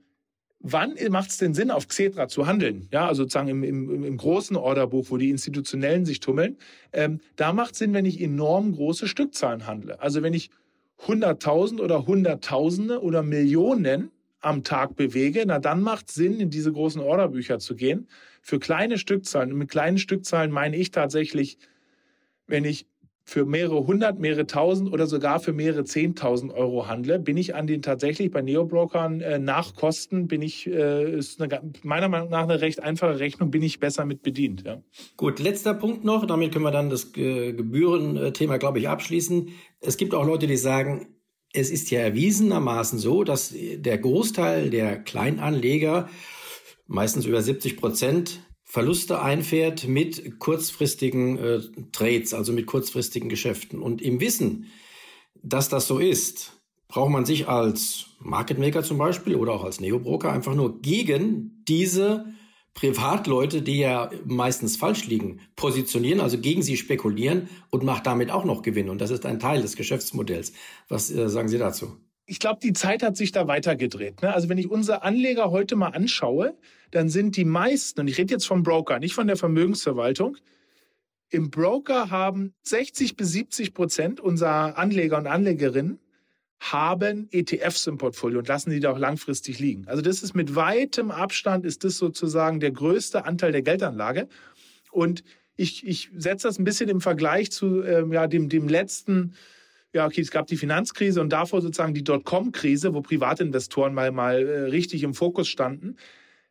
wann 0.63 0.95
macht 1.09 1.29
es 1.29 1.37
denn 1.37 1.53
Sinn, 1.53 1.69
auf 1.69 1.87
Xetra 1.87 2.27
zu 2.27 2.47
handeln? 2.47 2.87
Ja, 2.91 3.07
also 3.07 3.23
sozusagen 3.23 3.49
im, 3.49 3.63
im, 3.63 4.03
im 4.03 4.17
großen 4.17 4.55
Orderbuch, 4.55 5.07
wo 5.09 5.17
die 5.17 5.29
Institutionellen 5.29 6.05
sich 6.05 6.21
tummeln. 6.21 6.57
Ähm, 6.93 7.19
da 7.35 7.53
macht 7.53 7.75
Sinn, 7.75 7.93
wenn 7.93 8.05
ich 8.05 8.19
enorm 8.19 8.73
große 8.73 9.07
Stückzahlen 9.07 9.67
handle. 9.67 10.01
Also 10.01 10.23
wenn 10.23 10.33
ich 10.33 10.49
100.000 11.05 11.81
oder 11.81 12.07
Hunderttausende 12.07 13.01
oder 13.01 13.23
Millionen 13.23 14.09
am 14.39 14.63
Tag 14.63 14.95
bewege, 14.95 15.43
na 15.45 15.59
dann 15.59 15.81
macht 15.81 16.09
Sinn, 16.09 16.39
in 16.39 16.49
diese 16.49 16.71
großen 16.71 17.01
Orderbücher 17.01 17.59
zu 17.59 17.75
gehen. 17.75 18.07
Für 18.41 18.59
kleine 18.59 18.97
Stückzahlen, 18.97 19.51
und 19.51 19.57
mit 19.57 19.69
kleinen 19.69 19.97
Stückzahlen 19.97 20.51
meine 20.51 20.77
ich 20.77 20.91
tatsächlich, 20.91 21.57
wenn 22.47 22.65
ich 22.65 22.87
für 23.25 23.45
mehrere 23.45 23.87
hundert, 23.87 24.19
mehrere 24.19 24.45
tausend 24.45 24.91
oder 24.91 25.07
sogar 25.07 25.39
für 25.39 25.53
mehrere 25.53 25.85
zehntausend 25.85 26.53
Euro 26.53 26.87
handle, 26.87 27.19
bin 27.19 27.37
ich 27.37 27.55
an 27.55 27.67
den 27.67 27.81
tatsächlich 27.81 28.31
bei 28.31 28.41
Neobrokern 28.41 29.21
äh, 29.21 29.39
nach 29.39 29.75
Kosten, 29.75 30.27
bin 30.27 30.41
ich, 30.41 30.67
äh, 30.67 31.17
ist 31.17 31.41
eine, 31.41 31.61
meiner 31.83 32.09
Meinung 32.09 32.29
nach 32.29 32.43
eine 32.43 32.59
recht 32.59 32.83
einfache 32.83 33.19
Rechnung, 33.19 33.49
bin 33.49 33.63
ich 33.63 33.79
besser 33.79 34.05
mit 34.05 34.23
bedient. 34.23 34.63
Ja. 34.65 34.81
Gut, 35.15 35.39
letzter 35.39 35.73
Punkt 35.73 36.03
noch, 36.03 36.25
damit 36.25 36.51
können 36.51 36.65
wir 36.65 36.71
dann 36.71 36.89
das 36.89 37.15
äh, 37.15 37.53
Gebührenthema, 37.53 38.57
glaube 38.57 38.79
ich, 38.79 38.89
abschließen. 38.89 39.49
Es 39.79 39.95
gibt 39.95 40.13
auch 40.13 40.25
Leute, 40.25 40.47
die 40.47 40.57
sagen, 40.57 41.07
es 41.53 41.69
ist 41.69 41.91
ja 41.91 41.99
erwiesenermaßen 42.01 42.99
so, 42.99 43.23
dass 43.23 43.53
der 43.53 43.97
Großteil 43.99 44.69
der 44.69 44.97
Kleinanleger, 44.97 46.09
meistens 46.87 47.25
über 47.25 47.41
70 47.41 47.77
Prozent, 47.77 48.41
Verluste 48.73 49.21
einfährt 49.21 49.87
mit 49.87 50.39
kurzfristigen 50.39 51.37
äh, 51.37 51.61
Trades, 51.91 52.33
also 52.33 52.53
mit 52.53 52.65
kurzfristigen 52.65 53.29
Geschäften. 53.29 53.79
Und 53.79 54.01
im 54.01 54.19
Wissen, 54.19 54.65
dass 55.43 55.69
das 55.69 55.85
so 55.85 55.99
ist, 55.99 56.59
braucht 56.87 57.11
man 57.11 57.23
sich 57.23 57.47
als 57.47 58.07
Market 58.17 58.57
Maker 58.57 58.81
zum 58.81 58.97
Beispiel 58.97 59.35
oder 59.35 59.53
auch 59.53 59.63
als 59.63 59.79
Neobroker 59.79 60.31
einfach 60.31 60.55
nur 60.55 60.81
gegen 60.81 61.63
diese 61.67 62.25
Privatleute, 62.73 63.61
die 63.61 63.77
ja 63.77 64.09
meistens 64.25 64.75
falsch 64.75 65.05
liegen, 65.05 65.41
positionieren, 65.55 66.19
also 66.19 66.39
gegen 66.39 66.63
sie 66.63 66.75
spekulieren 66.75 67.49
und 67.69 67.83
macht 67.83 68.07
damit 68.07 68.31
auch 68.31 68.43
noch 68.43 68.63
Gewinn. 68.63 68.89
Und 68.89 69.01
das 69.01 69.11
ist 69.11 69.27
ein 69.27 69.39
Teil 69.39 69.61
des 69.61 69.75
Geschäftsmodells. 69.75 70.51
Was 70.89 71.11
äh, 71.11 71.29
sagen 71.29 71.47
Sie 71.47 71.59
dazu? 71.59 71.97
Ich 72.25 72.39
glaube, 72.39 72.59
die 72.61 72.73
Zeit 72.73 73.03
hat 73.03 73.17
sich 73.17 73.31
da 73.31 73.47
weitergedreht. 73.47 74.21
Ne? 74.21 74.33
Also 74.33 74.49
wenn 74.49 74.57
ich 74.57 74.69
unsere 74.69 75.03
Anleger 75.03 75.51
heute 75.51 75.75
mal 75.75 75.89
anschaue, 75.89 76.57
dann 76.91 77.09
sind 77.09 77.35
die 77.35 77.45
meisten, 77.45 78.01
und 78.01 78.07
ich 78.07 78.17
rede 78.17 78.33
jetzt 78.33 78.45
vom 78.45 78.63
Broker, 78.63 78.99
nicht 78.99 79.13
von 79.13 79.27
der 79.27 79.35
Vermögensverwaltung, 79.35 80.37
im 81.29 81.49
Broker 81.49 82.11
haben 82.11 82.53
60 82.61 83.15
bis 83.15 83.31
70 83.31 83.73
Prozent 83.73 84.19
unserer 84.19 84.77
Anleger 84.77 85.17
und 85.17 85.27
Anlegerinnen 85.27 85.99
haben 86.59 87.27
ETFs 87.31 87.87
im 87.87 87.97
Portfolio 87.97 88.39
und 88.39 88.47
lassen 88.47 88.69
die 88.69 88.79
da 88.79 88.91
auch 88.91 88.99
langfristig 88.99 89.59
liegen. 89.59 89.87
Also 89.87 90.01
das 90.01 90.23
ist 90.23 90.33
mit 90.33 90.55
weitem 90.55 91.11
Abstand, 91.11 91.65
ist 91.65 91.83
das 91.83 91.97
sozusagen 91.97 92.59
der 92.59 92.71
größte 92.71 93.25
Anteil 93.25 93.51
der 93.51 93.63
Geldanlage. 93.63 94.29
Und 94.91 95.23
ich, 95.55 95.85
ich 95.85 96.09
setze 96.15 96.47
das 96.47 96.59
ein 96.59 96.63
bisschen 96.63 96.89
im 96.89 97.01
Vergleich 97.01 97.51
zu 97.51 97.83
ähm, 97.83 98.13
ja, 98.13 98.27
dem, 98.27 98.47
dem 98.47 98.67
letzten 98.67 99.33
ja, 99.93 100.07
okay, 100.07 100.21
es 100.21 100.31
gab 100.31 100.47
die 100.47 100.57
Finanzkrise 100.57 101.21
und 101.21 101.29
davor 101.29 101.61
sozusagen 101.61 101.93
die 101.93 102.03
Dotcom-Krise, 102.03 102.93
wo 102.93 103.01
Privatinvestoren 103.01 103.93
mal, 103.93 104.11
mal 104.11 104.41
äh, 104.41 104.59
richtig 104.65 105.03
im 105.03 105.13
Fokus 105.13 105.47
standen. 105.47 105.97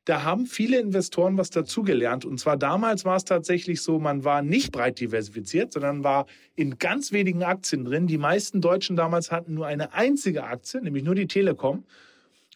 Da 0.05 0.23
haben 0.23 0.47
viele 0.47 0.81
Investoren 0.81 1.37
was 1.37 1.51
dazugelernt. 1.51 2.25
Und 2.25 2.39
zwar 2.39 2.57
damals 2.57 3.05
war 3.05 3.17
es 3.17 3.25
tatsächlich 3.25 3.83
so, 3.83 3.99
man 3.99 4.25
war 4.25 4.43
nicht 4.43 4.73
breit 4.73 4.99
diversifiziert, 5.01 5.73
sondern 5.73 6.03
war 6.03 6.27
in 6.57 6.79
ganz 6.79 7.13
wenigen 7.13 7.43
Aktien 7.43 7.85
drin. 7.85 8.07
Die 8.07 8.19
meisten 8.19 8.61
Deutschen 8.61 8.97
damals 8.97 9.31
hatten 9.31 9.55
nur 9.55 9.67
eine 9.67 9.93
einzige 9.93 10.45
Aktie, 10.45 10.81
nämlich 10.81 11.05
nur 11.05 11.15
die 11.15 11.29
Telekom. 11.29 11.85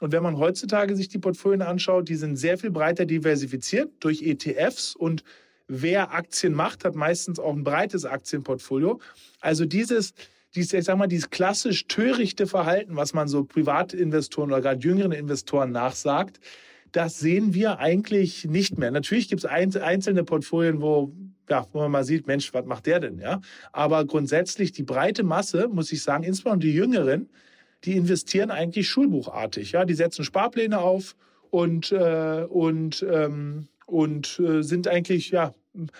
Und 0.00 0.12
wenn 0.12 0.22
man 0.22 0.38
heutzutage 0.38 0.94
sich 0.96 1.08
die 1.08 1.18
Portfolien 1.18 1.62
anschaut, 1.62 2.08
die 2.08 2.16
sind 2.16 2.37
sehr 2.37 2.58
viel 2.58 2.70
breiter 2.70 3.06
diversifiziert 3.06 3.90
durch 4.00 4.22
ETFs 4.22 4.94
und 4.94 5.24
wer 5.68 6.12
Aktien 6.12 6.52
macht, 6.52 6.84
hat 6.84 6.94
meistens 6.94 7.38
auch 7.38 7.54
ein 7.54 7.64
breites 7.64 8.04
Aktienportfolio. 8.04 9.00
Also 9.40 9.64
dieses, 9.64 10.12
dieses, 10.54 10.72
ich 10.72 10.85
sag 10.85 10.96
mal, 10.96 11.06
dieses 11.06 11.30
klassisch 11.30 11.87
törichte 11.87 12.46
Verhalten, 12.46 12.96
was 12.96 13.12
man 13.12 13.28
so 13.28 13.44
Privatinvestoren 13.44 14.50
oder 14.50 14.61
gerade 14.61 14.80
jüngeren 14.80 15.12
Investoren 15.12 15.72
nachsagt, 15.72 16.40
das 16.92 17.18
sehen 17.18 17.52
wir 17.52 17.78
eigentlich 17.78 18.46
nicht 18.46 18.78
mehr. 18.78 18.90
Natürlich 18.90 19.28
gibt 19.28 19.44
es 19.44 19.46
einzelne 19.46 20.24
Portfolien, 20.24 20.80
wo, 20.80 21.12
ja, 21.50 21.66
wo 21.72 21.80
man 21.80 21.90
mal 21.90 22.04
sieht, 22.04 22.26
Mensch, 22.26 22.54
was 22.54 22.64
macht 22.64 22.87
der 22.87 23.00
denn? 23.00 23.18
Ja? 23.18 23.40
Aber 23.72 24.04
grundsätzlich 24.06 24.72
die 24.72 24.82
breite 24.82 25.22
Masse, 25.22 25.68
muss 25.68 25.92
ich 25.92 26.02
sagen, 26.02 26.24
insbesondere 26.24 26.70
die 26.70 26.76
Jüngeren, 26.76 27.28
die 27.85 27.96
investieren 27.96 28.50
eigentlich 28.50 28.88
schulbuchartig. 28.88 29.72
Ja? 29.72 29.85
Die 29.85 29.94
setzen 29.94 30.24
Sparpläne 30.24 30.78
auf 30.78 31.16
und, 31.50 31.92
äh, 31.92 32.46
und, 32.48 33.04
ähm, 33.09 33.68
und 33.87 34.40
äh, 34.40 34.62
sind 34.62 34.88
eigentlich 34.88 35.30
ja 35.30 35.54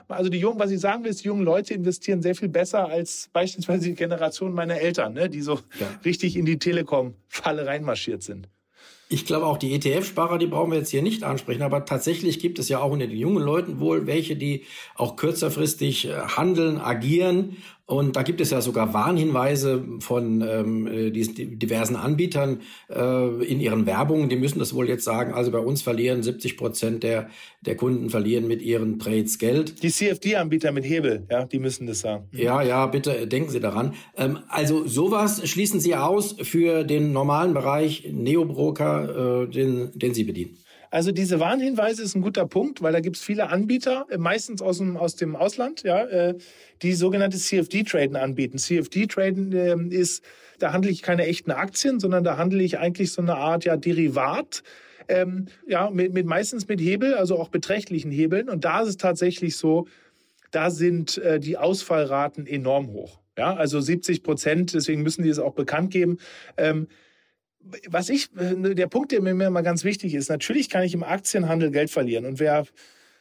also 0.08 0.30
die 0.30 0.38
jungen, 0.38 0.58
was 0.58 0.70
ich 0.70 0.80
sagen 0.80 1.04
will, 1.04 1.10
ist, 1.10 1.22
die 1.24 1.28
jungen 1.28 1.44
Leute 1.44 1.74
investieren 1.74 2.22
sehr 2.22 2.34
viel 2.34 2.48
besser 2.48 2.88
als 2.88 3.28
beispielsweise 3.32 3.86
die 3.86 3.94
Generation 3.94 4.52
meiner 4.52 4.76
Eltern, 4.76 5.14
ne, 5.14 5.28
die 5.28 5.42
so 5.42 5.54
ja. 5.78 5.88
richtig 6.04 6.36
in 6.36 6.46
die 6.46 6.58
Telekom-Falle 6.58 7.66
reinmarschiert 7.66 8.22
sind. 8.22 8.48
Ich 9.08 9.24
glaube 9.24 9.46
auch 9.46 9.56
die 9.56 9.72
ETF-Sparer, 9.72 10.36
die 10.36 10.48
brauchen 10.48 10.72
wir 10.72 10.78
jetzt 10.78 10.90
hier 10.90 11.02
nicht 11.02 11.22
ansprechen, 11.22 11.62
aber 11.62 11.84
tatsächlich 11.84 12.40
gibt 12.40 12.58
es 12.58 12.68
ja 12.68 12.80
auch 12.80 12.90
unter 12.90 13.06
den 13.06 13.16
jungen 13.16 13.42
Leuten 13.42 13.78
wohl 13.78 14.08
welche, 14.08 14.34
die 14.34 14.64
auch 14.96 15.14
kürzerfristig 15.14 16.08
äh, 16.08 16.14
handeln, 16.36 16.80
agieren 16.80 17.56
und 17.87 18.16
da 18.16 18.22
gibt 18.22 18.40
es 18.40 18.51
ja 18.51 18.61
sogar 18.61 18.92
Warnhinweise 18.94 19.85
von 20.01 20.42
ähm, 20.42 20.87
äh, 20.88 21.11
diesen 21.12 21.57
diversen 21.57 21.94
Anbietern 21.94 22.62
äh, 22.90 23.44
in 23.44 23.61
ihren 23.61 23.87
Werbungen. 23.87 24.29
Die 24.29 24.35
müssen 24.35 24.59
das 24.59 24.75
wohl 24.75 24.88
jetzt 24.88 25.05
sagen. 25.05 25.33
Also 25.33 25.53
bei 25.53 25.61
uns 25.61 25.83
verlieren 25.83 26.25
70 26.25 26.57
Prozent 26.57 27.05
der, 27.05 27.31
der 27.61 27.77
Kunden 27.77 28.11
verlieren 28.11 28.49
mit 28.49 28.61
ihren 28.61 28.99
Trades 28.99 29.38
Geld. 29.38 29.85
Die 29.85 29.90
CFD-Anbieter 29.90 30.72
mit 30.72 30.85
Hebel, 30.85 31.29
ja, 31.31 31.44
die 31.44 31.61
müssen 31.61 31.87
das 31.87 32.01
sagen. 32.01 32.29
Ja, 32.33 32.61
ja, 32.61 32.87
bitte 32.87 33.29
denken 33.29 33.51
Sie 33.51 33.61
daran. 33.61 33.94
Ähm, 34.16 34.40
also 34.49 34.85
sowas 34.88 35.49
schließen 35.49 35.79
Sie 35.79 35.94
aus 35.94 36.35
für 36.42 36.83
den 36.83 37.12
normalen 37.12 37.55
Bereich 37.55 38.09
Neobroker, 38.11 39.44
äh, 39.44 39.49
den, 39.49 39.96
den 39.96 40.12
Sie 40.12 40.25
bedienen. 40.25 40.59
Also 40.96 41.12
diese 41.12 41.40
Warnhinweise 41.40 42.02
ist 42.02 42.14
ein 42.14 42.22
guter 42.22 42.46
Punkt, 42.46 42.80
weil 42.80 42.94
da 42.94 43.00
gibt 43.00 43.16
es 43.16 43.22
viele 43.22 43.50
Anbieter, 43.50 44.06
äh, 44.09 44.16
meistens 44.16 44.62
aus 44.62 44.78
dem, 44.78 44.96
aus 44.96 45.14
dem 45.14 45.37
Ausland, 45.37 45.82
ja, 45.82 46.06
äh, 46.06 46.38
die 46.80 46.94
sogenannte 46.94 47.37
CFD-Traden 47.37 48.16
anbieten. 48.16 48.56
CFD-Traden 48.56 49.52
äh, 49.52 49.94
ist, 49.94 50.24
da 50.59 50.72
handle 50.72 50.90
ich 50.90 51.02
keine 51.02 51.26
echten 51.26 51.50
Aktien, 51.50 52.00
sondern 52.00 52.24
da 52.24 52.38
handle 52.38 52.62
ich 52.62 52.78
eigentlich 52.78 53.12
so 53.12 53.20
eine 53.20 53.37
Art 53.37 53.66
ja, 53.66 53.76
Derivat. 53.76 54.62
Ähm, 55.06 55.48
ja, 55.66 55.90
mit, 55.90 56.14
mit 56.14 56.24
meistens 56.24 56.66
mit 56.66 56.80
Hebel, 56.80 57.12
also 57.12 57.38
auch 57.38 57.50
beträchtlichen 57.50 58.11
Hebeln. 58.11 58.48
Und 58.48 58.64
da 58.64 58.80
ist 58.80 58.88
es 58.88 58.96
tatsächlich 58.96 59.59
so, 59.59 59.88
da 60.50 60.70
sind 60.70 61.18
äh, 61.18 61.38
die 61.38 61.59
Ausfallraten 61.59 62.46
enorm 62.46 62.88
hoch. 62.94 63.20
Ja, 63.37 63.54
also 63.54 63.82
70 63.82 64.22
Prozent, 64.22 64.72
deswegen 64.72 65.02
müssen 65.02 65.24
die 65.24 65.28
es 65.28 65.38
auch 65.38 65.52
bekannt 65.52 65.90
geben. 65.90 66.16
Ähm, 66.56 66.88
was 67.88 68.09
ich, 68.09 68.29
äh, 68.37 68.74
der 68.74 68.87
Punkt, 68.87 69.12
der 69.12 69.20
mir 69.20 69.31
immer 69.31 69.62
ganz 69.62 69.85
wichtig 69.85 70.14
ist, 70.14 70.29
natürlich 70.29 70.68
kann 70.68 70.83
ich 70.83 70.94
im 70.94 71.02
Aktienhandel 71.02 71.70
Geld 71.70 71.90
verlieren. 71.90 72.24
Und 72.26 72.40
wer 72.40 72.66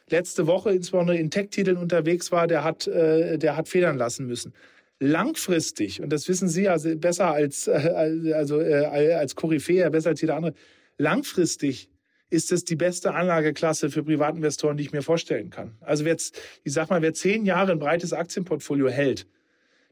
letzte 0.08 0.46
Woche 0.46 0.72
insbesondere 0.72 1.16
in 1.16 1.30
Tech-Titeln 1.30 1.76
unterwegs 1.76 2.30
war, 2.32 2.46
der 2.46 2.64
hat, 2.64 2.86
äh, 2.86 3.38
der 3.38 3.56
hat 3.56 3.68
federn 3.68 3.96
lassen 3.96 4.26
müssen. 4.26 4.52
Langfristig, 4.98 6.00
und 6.00 6.10
das 6.10 6.28
wissen 6.28 6.48
Sie 6.48 6.68
also 6.68 6.96
besser 6.96 7.32
als, 7.32 7.66
äh, 7.66 8.32
also, 8.34 8.58
als 8.58 9.34
Koryphäe, 9.34 9.90
besser 9.90 10.10
als 10.10 10.20
jeder 10.20 10.36
andere, 10.36 10.54
langfristig 10.96 11.90
ist 12.30 12.50
es 12.50 12.64
die 12.64 12.76
beste 12.76 13.14
Anlageklasse 13.14 13.90
für 13.90 14.02
Privatinvestoren, 14.02 14.76
die 14.76 14.84
ich 14.84 14.92
mir 14.92 15.02
vorstellen 15.02 15.50
kann. 15.50 15.76
Also 15.80 16.04
wer 16.04 16.16
ich 16.16 16.72
sag 16.72 16.90
mal, 16.90 17.02
wer 17.02 17.14
zehn 17.14 17.44
Jahre 17.44 17.72
ein 17.72 17.78
breites 17.78 18.12
Aktienportfolio 18.12 18.88
hält, 18.88 19.26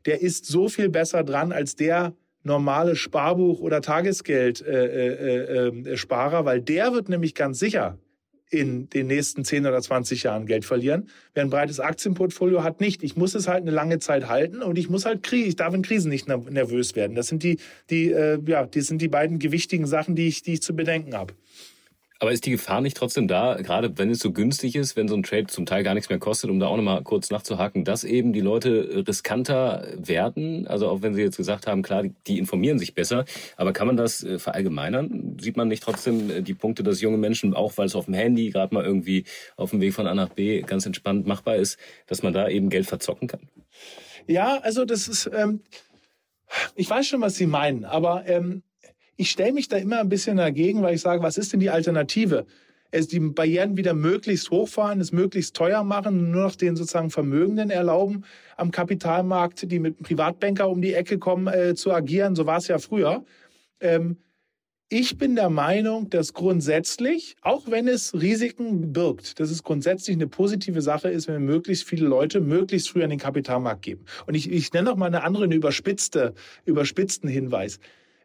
der 0.06 0.20
ist 0.20 0.46
so 0.46 0.68
viel 0.68 0.88
besser 0.88 1.22
dran 1.22 1.52
als 1.52 1.76
der, 1.76 2.14
normale 2.44 2.94
Sparbuch- 2.94 3.60
oder 3.60 3.82
Tagesgeldsparer, 3.82 4.68
äh, 4.68 6.38
äh, 6.38 6.40
äh, 6.40 6.44
weil 6.44 6.60
der 6.60 6.92
wird 6.92 7.08
nämlich 7.08 7.34
ganz 7.34 7.58
sicher 7.58 7.98
in 8.50 8.88
den 8.88 9.08
nächsten 9.08 9.44
10 9.44 9.66
oder 9.66 9.80
20 9.80 10.22
Jahren 10.22 10.46
Geld 10.46 10.64
verlieren. 10.64 11.08
Wer 11.32 11.42
ein 11.42 11.50
breites 11.50 11.80
Aktienportfolio 11.80 12.62
hat, 12.62 12.80
nicht. 12.80 13.02
Ich 13.02 13.16
muss 13.16 13.34
es 13.34 13.48
halt 13.48 13.62
eine 13.62 13.72
lange 13.72 13.98
Zeit 13.98 14.28
halten 14.28 14.62
und 14.62 14.78
ich 14.78 14.88
muss 14.88 15.04
halt 15.04 15.30
ich 15.32 15.56
darf 15.56 15.74
in 15.74 15.82
Krisen 15.82 16.10
nicht 16.10 16.28
nervös 16.28 16.94
werden. 16.94 17.16
Das 17.16 17.26
sind 17.26 17.42
die, 17.42 17.58
die, 17.90 18.12
äh, 18.12 18.38
ja, 18.46 18.66
die 18.66 18.82
sind 18.82 19.02
die 19.02 19.08
beiden 19.08 19.38
gewichtigen 19.38 19.86
Sachen, 19.86 20.14
die 20.14 20.28
ich, 20.28 20.42
die 20.42 20.54
ich 20.54 20.62
zu 20.62 20.76
bedenken 20.76 21.14
habe. 21.14 21.34
Aber 22.20 22.30
ist 22.30 22.46
die 22.46 22.52
Gefahr 22.52 22.80
nicht 22.80 22.96
trotzdem 22.96 23.26
da, 23.26 23.56
gerade 23.60 23.98
wenn 23.98 24.08
es 24.08 24.20
so 24.20 24.32
günstig 24.32 24.76
ist, 24.76 24.96
wenn 24.96 25.08
so 25.08 25.16
ein 25.16 25.24
Trade 25.24 25.48
zum 25.48 25.66
Teil 25.66 25.82
gar 25.82 25.94
nichts 25.94 26.08
mehr 26.08 26.20
kostet, 26.20 26.48
um 26.48 26.60
da 26.60 26.68
auch 26.68 26.76
nochmal 26.76 27.02
kurz 27.02 27.30
nachzuhaken, 27.30 27.84
dass 27.84 28.04
eben 28.04 28.32
die 28.32 28.40
Leute 28.40 29.04
riskanter 29.06 29.88
werden? 29.96 30.66
Also 30.68 30.88
auch 30.88 31.02
wenn 31.02 31.14
Sie 31.14 31.22
jetzt 31.22 31.36
gesagt 31.36 31.66
haben, 31.66 31.82
klar, 31.82 32.04
die, 32.26 32.38
informieren 32.38 32.78
sich 32.78 32.94
besser, 32.94 33.24
aber 33.56 33.72
kann 33.72 33.88
man 33.88 33.96
das 33.96 34.22
äh, 34.22 34.38
verallgemeinern? 34.38 35.36
Sieht 35.40 35.56
man 35.56 35.68
nicht 35.68 35.82
trotzdem 35.82 36.30
äh, 36.30 36.42
die 36.42 36.54
Punkte, 36.54 36.84
dass 36.84 37.00
junge 37.00 37.18
Menschen, 37.18 37.52
auch 37.52 37.76
weil 37.76 37.86
es 37.86 37.96
auf 37.96 38.04
dem 38.04 38.14
Handy 38.14 38.50
gerade 38.50 38.72
mal 38.72 38.84
irgendwie 38.84 39.24
auf 39.56 39.70
dem 39.70 39.80
Weg 39.80 39.92
von 39.92 40.06
A 40.06 40.14
nach 40.14 40.28
B 40.28 40.62
ganz 40.62 40.86
entspannt 40.86 41.26
machbar 41.26 41.56
ist, 41.56 41.78
dass 42.06 42.22
man 42.22 42.32
da 42.32 42.48
eben 42.48 42.70
Geld 42.70 42.86
verzocken 42.86 43.26
kann? 43.26 43.48
Ja, 44.26 44.58
also 44.62 44.84
das 44.84 45.08
ist, 45.08 45.28
ähm, 45.34 45.60
ich 46.76 46.88
weiß 46.88 47.06
schon, 47.06 47.20
was 47.20 47.34
Sie 47.34 47.46
meinen, 47.46 47.84
aber 47.84 48.24
ähm, 48.26 48.62
ich 49.16 49.30
stelle 49.30 49.52
mich 49.52 49.68
da 49.68 49.76
immer 49.76 50.00
ein 50.00 50.08
bisschen 50.08 50.36
dagegen, 50.36 50.82
weil 50.82 50.94
ich 50.94 51.00
sage, 51.00 51.22
was 51.22 51.38
ist 51.38 51.52
denn 51.52 51.60
die 51.60 51.70
Alternative? 51.70 52.46
Es 52.90 53.08
die 53.08 53.18
Barrieren 53.18 53.76
wieder 53.76 53.92
möglichst 53.92 54.50
hochfahren, 54.50 55.00
es 55.00 55.10
möglichst 55.10 55.56
teuer 55.56 55.82
machen, 55.82 56.30
nur 56.30 56.44
noch 56.44 56.54
den 56.54 56.76
sozusagen 56.76 57.10
Vermögenden 57.10 57.70
erlauben, 57.70 58.24
am 58.56 58.70
Kapitalmarkt, 58.70 59.70
die 59.70 59.80
mit 59.80 59.98
Privatbanker 60.00 60.68
um 60.68 60.80
die 60.80 60.94
Ecke 60.94 61.18
kommen, 61.18 61.52
äh, 61.52 61.74
zu 61.74 61.92
agieren. 61.92 62.36
So 62.36 62.46
war 62.46 62.58
es 62.58 62.68
ja 62.68 62.78
früher. 62.78 63.24
Ähm, 63.80 64.18
ich 64.90 65.18
bin 65.18 65.34
der 65.34 65.50
Meinung, 65.50 66.08
dass 66.10 66.34
grundsätzlich, 66.34 67.34
auch 67.42 67.68
wenn 67.68 67.88
es 67.88 68.14
Risiken 68.14 68.92
birgt, 68.92 69.40
dass 69.40 69.50
es 69.50 69.64
grundsätzlich 69.64 70.14
eine 70.14 70.28
positive 70.28 70.82
Sache 70.82 71.08
ist, 71.08 71.26
wenn 71.26 71.34
wir 71.34 71.54
möglichst 71.54 71.88
viele 71.88 72.06
Leute 72.06 72.40
möglichst 72.40 72.90
früh 72.90 73.02
an 73.02 73.10
den 73.10 73.18
Kapitalmarkt 73.18 73.82
geben. 73.82 74.04
Und 74.26 74.34
ich, 74.34 74.48
ich 74.48 74.72
nenne 74.72 74.90
noch 74.90 74.96
mal 74.96 75.06
eine 75.06 75.24
andere, 75.24 75.44
eine 75.44 75.54
überspitzte, 75.56 76.34
überspitzten 76.64 77.28
Hinweis 77.28 77.80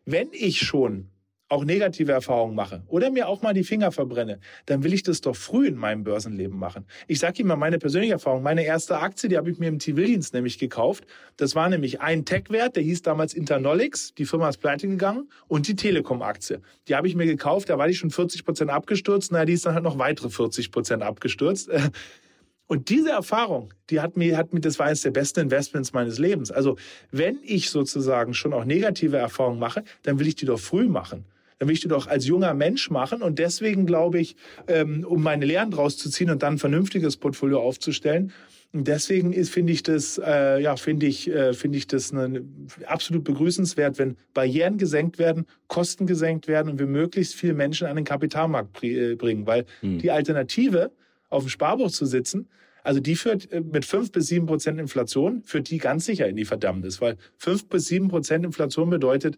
wenn 0.05 0.29
ich 0.31 0.59
schon 0.59 1.09
auch 1.49 1.65
negative 1.65 2.11
Erfahrungen 2.11 2.55
mache 2.55 2.83
oder 2.87 3.09
mir 3.09 3.27
auch 3.27 3.41
mal 3.41 3.53
die 3.53 3.63
Finger 3.63 3.91
verbrenne, 3.91 4.39
dann 4.67 4.83
will 4.83 4.93
ich 4.93 5.03
das 5.03 5.21
doch 5.21 5.35
früh 5.35 5.67
in 5.67 5.75
meinem 5.75 6.03
Börsenleben 6.03 6.57
machen. 6.57 6.85
Ich 7.07 7.19
sage 7.19 7.39
Ihnen 7.39 7.47
mal 7.47 7.55
meine 7.55 7.79
persönliche 7.79 8.13
Erfahrung. 8.13 8.43
Meine 8.43 8.63
erste 8.63 8.99
Aktie, 8.99 9.29
die 9.29 9.37
habe 9.37 9.49
ich 9.49 9.57
mir 9.57 9.67
im 9.67 9.79
Zivildienst 9.79 10.33
nämlich 10.33 10.59
gekauft. 10.59 11.05
Das 11.37 11.55
war 11.55 11.67
nämlich 11.67 12.01
ein 12.01 12.23
Tech-Wert, 12.23 12.75
der 12.75 12.83
hieß 12.83 13.01
damals 13.01 13.33
Internolix. 13.33 14.13
Die 14.13 14.25
Firma 14.25 14.47
ist 14.47 14.57
pleite 14.57 14.87
gegangen. 14.87 15.29
Und 15.47 15.67
die 15.67 15.75
Telekom-Aktie. 15.75 16.61
Die 16.87 16.95
habe 16.95 17.07
ich 17.07 17.15
mir 17.15 17.25
gekauft, 17.25 17.69
da 17.69 17.77
war 17.77 17.87
die 17.87 17.95
schon 17.95 18.11
40 18.11 18.45
Prozent 18.45 18.69
abgestürzt. 18.69 19.31
Na, 19.31 19.43
die 19.45 19.53
ist 19.53 19.65
dann 19.65 19.73
halt 19.73 19.83
noch 19.83 19.97
weitere 19.97 20.29
40 20.29 20.71
Prozent 20.71 21.01
abgestürzt. 21.01 21.69
Und 22.69 22.89
diese 22.89 23.09
Erfahrung, 23.09 23.73
die 23.89 23.99
hat 23.99 24.15
mir, 24.15 24.37
hat 24.37 24.53
mir, 24.53 24.59
das 24.59 24.77
war 24.77 24.85
eines 24.85 25.01
der 25.01 25.09
besten 25.09 25.39
Investments 25.39 25.91
meines 25.91 26.19
Lebens. 26.19 26.51
Also, 26.51 26.77
wenn 27.11 27.39
ich 27.43 27.71
sozusagen 27.71 28.35
schon 28.35 28.53
auch 28.53 28.63
negative 28.63 29.17
Erfahrungen 29.17 29.59
mache, 29.59 29.83
dann 30.03 30.19
will 30.19 30.27
ich 30.27 30.35
die 30.35 30.45
doch 30.45 30.59
früh 30.59 30.87
machen. 30.87 31.25
Dann 31.57 31.67
will 31.67 31.73
ich 31.73 31.81
die 31.81 31.87
doch 31.87 32.05
als 32.05 32.27
junger 32.27 32.53
Mensch 32.53 32.91
machen. 32.91 33.23
Und 33.23 33.39
deswegen 33.39 33.87
glaube 33.87 34.19
ich, 34.19 34.35
ähm, 34.67 35.03
um 35.03 35.23
meine 35.23 35.45
Lehren 35.45 35.71
draus 35.71 35.97
zu 35.97 36.11
ziehen 36.11 36.29
und 36.29 36.43
dann 36.43 36.53
ein 36.53 36.57
vernünftiges 36.59 37.17
Portfolio 37.17 37.59
aufzustellen, 37.59 38.31
und 38.71 38.87
deswegen 38.87 39.33
ist, 39.33 39.49
finde 39.49 39.73
ich 39.73 39.81
das, 39.81 40.21
äh, 40.23 40.61
ja, 40.61 40.75
finde 40.75 41.07
ich, 41.07 41.27
äh, 41.27 41.53
finde 41.53 41.79
ich 41.79 41.87
das 41.87 42.13
eine, 42.13 42.43
absolut 42.85 43.23
begrüßenswert, 43.23 43.97
wenn 43.97 44.15
Barrieren 44.35 44.77
gesenkt 44.77 45.17
werden, 45.17 45.47
Kosten 45.67 46.05
gesenkt 46.05 46.47
werden 46.47 46.69
und 46.69 46.79
wir 46.79 46.85
möglichst 46.85 47.33
viele 47.33 47.55
Menschen 47.55 47.87
an 47.87 47.95
den 47.95 48.05
Kapitalmarkt 48.05 48.83
äh, 48.83 49.15
bringen, 49.15 49.47
weil 49.47 49.65
hm. 49.81 49.97
die 49.97 50.11
Alternative, 50.11 50.91
auf 51.29 51.43
dem 51.43 51.49
Sparbuch 51.49 51.91
zu 51.91 52.05
sitzen, 52.05 52.49
also 52.83 52.99
die 52.99 53.15
führt 53.15 53.51
äh, 53.51 53.61
mit 53.61 53.85
fünf 53.85 54.11
bis 54.11 54.27
sieben 54.27 54.45
Prozent 54.45 54.79
Inflation, 54.79 55.43
führt 55.43 55.69
die 55.69 55.77
ganz 55.77 56.05
sicher 56.05 56.27
in 56.27 56.35
die 56.35 56.45
Verdammnis, 56.45 57.01
weil 57.01 57.17
fünf 57.37 57.67
bis 57.67 57.85
sieben 57.85 58.07
Prozent 58.07 58.45
Inflation 58.45 58.89
bedeutet, 58.89 59.37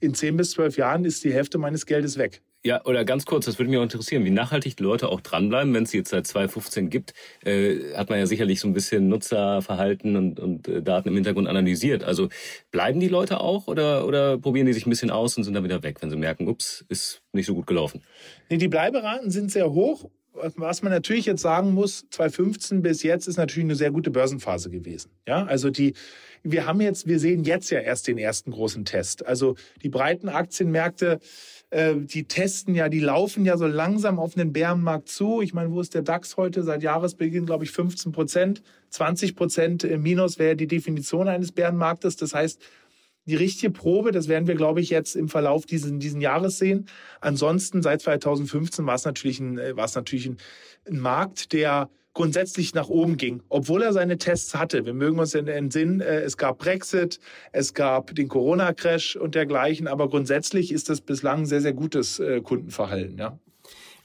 in 0.00 0.14
zehn 0.14 0.36
bis 0.36 0.50
zwölf 0.50 0.76
Jahren 0.76 1.04
ist 1.04 1.24
die 1.24 1.32
Hälfte 1.32 1.58
meines 1.58 1.86
Geldes 1.86 2.18
weg. 2.18 2.42
Ja, 2.66 2.82
oder 2.86 3.04
ganz 3.04 3.26
kurz, 3.26 3.44
das 3.44 3.58
würde 3.58 3.70
mich 3.70 3.78
auch 3.78 3.82
interessieren, 3.82 4.24
wie 4.24 4.30
nachhaltig 4.30 4.76
die 4.76 4.82
Leute 4.82 5.10
auch 5.10 5.20
dranbleiben, 5.20 5.74
wenn 5.74 5.82
es 5.82 5.92
jetzt 5.92 6.10
seit 6.10 6.26
2015 6.26 6.88
gibt, 6.88 7.12
äh, 7.44 7.94
hat 7.94 8.08
man 8.08 8.18
ja 8.18 8.26
sicherlich 8.26 8.58
so 8.58 8.66
ein 8.66 8.72
bisschen 8.72 9.08
Nutzerverhalten 9.08 10.16
und, 10.16 10.40
und 10.40 10.68
äh, 10.68 10.82
Daten 10.82 11.08
im 11.08 11.14
Hintergrund 11.14 11.46
analysiert. 11.46 12.04
Also 12.04 12.30
bleiben 12.70 13.00
die 13.00 13.08
Leute 13.08 13.40
auch 13.40 13.66
oder, 13.66 14.06
oder 14.06 14.38
probieren 14.38 14.66
die 14.66 14.72
sich 14.72 14.86
ein 14.86 14.90
bisschen 14.90 15.10
aus 15.10 15.36
und 15.36 15.44
sind 15.44 15.52
dann 15.52 15.64
wieder 15.64 15.82
weg, 15.82 15.98
wenn 16.00 16.08
sie 16.08 16.16
merken, 16.16 16.48
ups, 16.48 16.84
ist 16.88 17.22
nicht 17.32 17.46
so 17.46 17.54
gut 17.54 17.66
gelaufen? 17.66 18.02
Nee, 18.48 18.56
die 18.56 18.68
Bleiberaten 18.68 19.30
sind 19.30 19.50
sehr 19.50 19.70
hoch 19.70 20.08
was 20.34 20.82
man 20.82 20.92
natürlich 20.92 21.26
jetzt 21.26 21.42
sagen 21.42 21.72
muss, 21.72 22.06
2015 22.10 22.82
bis 22.82 23.02
jetzt 23.02 23.28
ist 23.28 23.36
natürlich 23.36 23.66
eine 23.66 23.76
sehr 23.76 23.90
gute 23.90 24.10
Börsenphase 24.10 24.70
gewesen. 24.70 25.10
Ja, 25.26 25.44
also 25.44 25.70
die, 25.70 25.94
wir 26.42 26.66
haben 26.66 26.80
jetzt, 26.80 27.06
wir 27.06 27.18
sehen 27.18 27.44
jetzt 27.44 27.70
ja 27.70 27.80
erst 27.80 28.06
den 28.08 28.18
ersten 28.18 28.50
großen 28.50 28.84
Test. 28.84 29.26
Also 29.26 29.54
die 29.82 29.88
breiten 29.88 30.28
Aktienmärkte, 30.28 31.20
äh, 31.70 31.94
die 31.96 32.24
testen 32.24 32.74
ja, 32.74 32.88
die 32.88 33.00
laufen 33.00 33.44
ja 33.44 33.56
so 33.56 33.66
langsam 33.66 34.18
auf 34.18 34.36
einen 34.36 34.52
Bärenmarkt 34.52 35.08
zu. 35.08 35.40
Ich 35.40 35.54
meine, 35.54 35.70
wo 35.70 35.80
ist 35.80 35.94
der 35.94 36.02
DAX 36.02 36.36
heute? 36.36 36.62
Seit 36.62 36.82
Jahresbeginn, 36.82 37.46
glaube 37.46 37.64
ich, 37.64 37.70
15 37.70 38.12
Prozent. 38.12 38.62
20 38.90 39.34
Prozent 39.36 39.98
Minus 39.98 40.38
wäre 40.38 40.56
die 40.56 40.68
Definition 40.68 41.28
eines 41.28 41.52
Bärenmarktes. 41.52 42.16
Das 42.16 42.34
heißt, 42.34 42.60
die 43.26 43.36
richtige 43.36 43.72
Probe, 43.72 44.12
das 44.12 44.28
werden 44.28 44.46
wir, 44.46 44.54
glaube 44.54 44.80
ich, 44.80 44.90
jetzt 44.90 45.16
im 45.16 45.28
Verlauf 45.28 45.66
diesen, 45.66 45.98
diesen 45.98 46.20
Jahres 46.20 46.58
sehen. 46.58 46.86
Ansonsten, 47.20 47.82
seit 47.82 48.02
2015 48.02 48.86
war 48.86 48.94
es 48.94 49.04
natürlich 49.04 49.40
ein, 49.40 49.58
äh, 49.58 49.76
war 49.76 49.86
es 49.86 49.94
natürlich 49.94 50.26
ein, 50.26 50.36
ein 50.88 50.98
Markt, 50.98 51.52
der 51.52 51.88
grundsätzlich 52.14 52.74
nach 52.74 52.88
oben 52.88 53.16
ging, 53.16 53.42
obwohl 53.48 53.82
er 53.82 53.92
seine 53.92 54.18
Tests 54.18 54.54
hatte. 54.54 54.86
Wir 54.86 54.94
mögen 54.94 55.18
uns 55.18 55.34
in 55.34 55.46
den 55.46 55.70
Sinn, 55.70 56.00
äh, 56.00 56.20
es 56.20 56.36
gab 56.36 56.58
Brexit, 56.58 57.18
es 57.52 57.74
gab 57.74 58.14
den 58.14 58.28
Corona-Crash 58.28 59.16
und 59.16 59.34
dergleichen, 59.34 59.88
aber 59.88 60.08
grundsätzlich 60.08 60.72
ist 60.72 60.88
das 60.88 61.00
bislang 61.00 61.44
sehr, 61.44 61.60
sehr 61.60 61.72
gutes 61.72 62.20
äh, 62.20 62.40
Kundenverhalten. 62.40 63.18
Ja. 63.18 63.38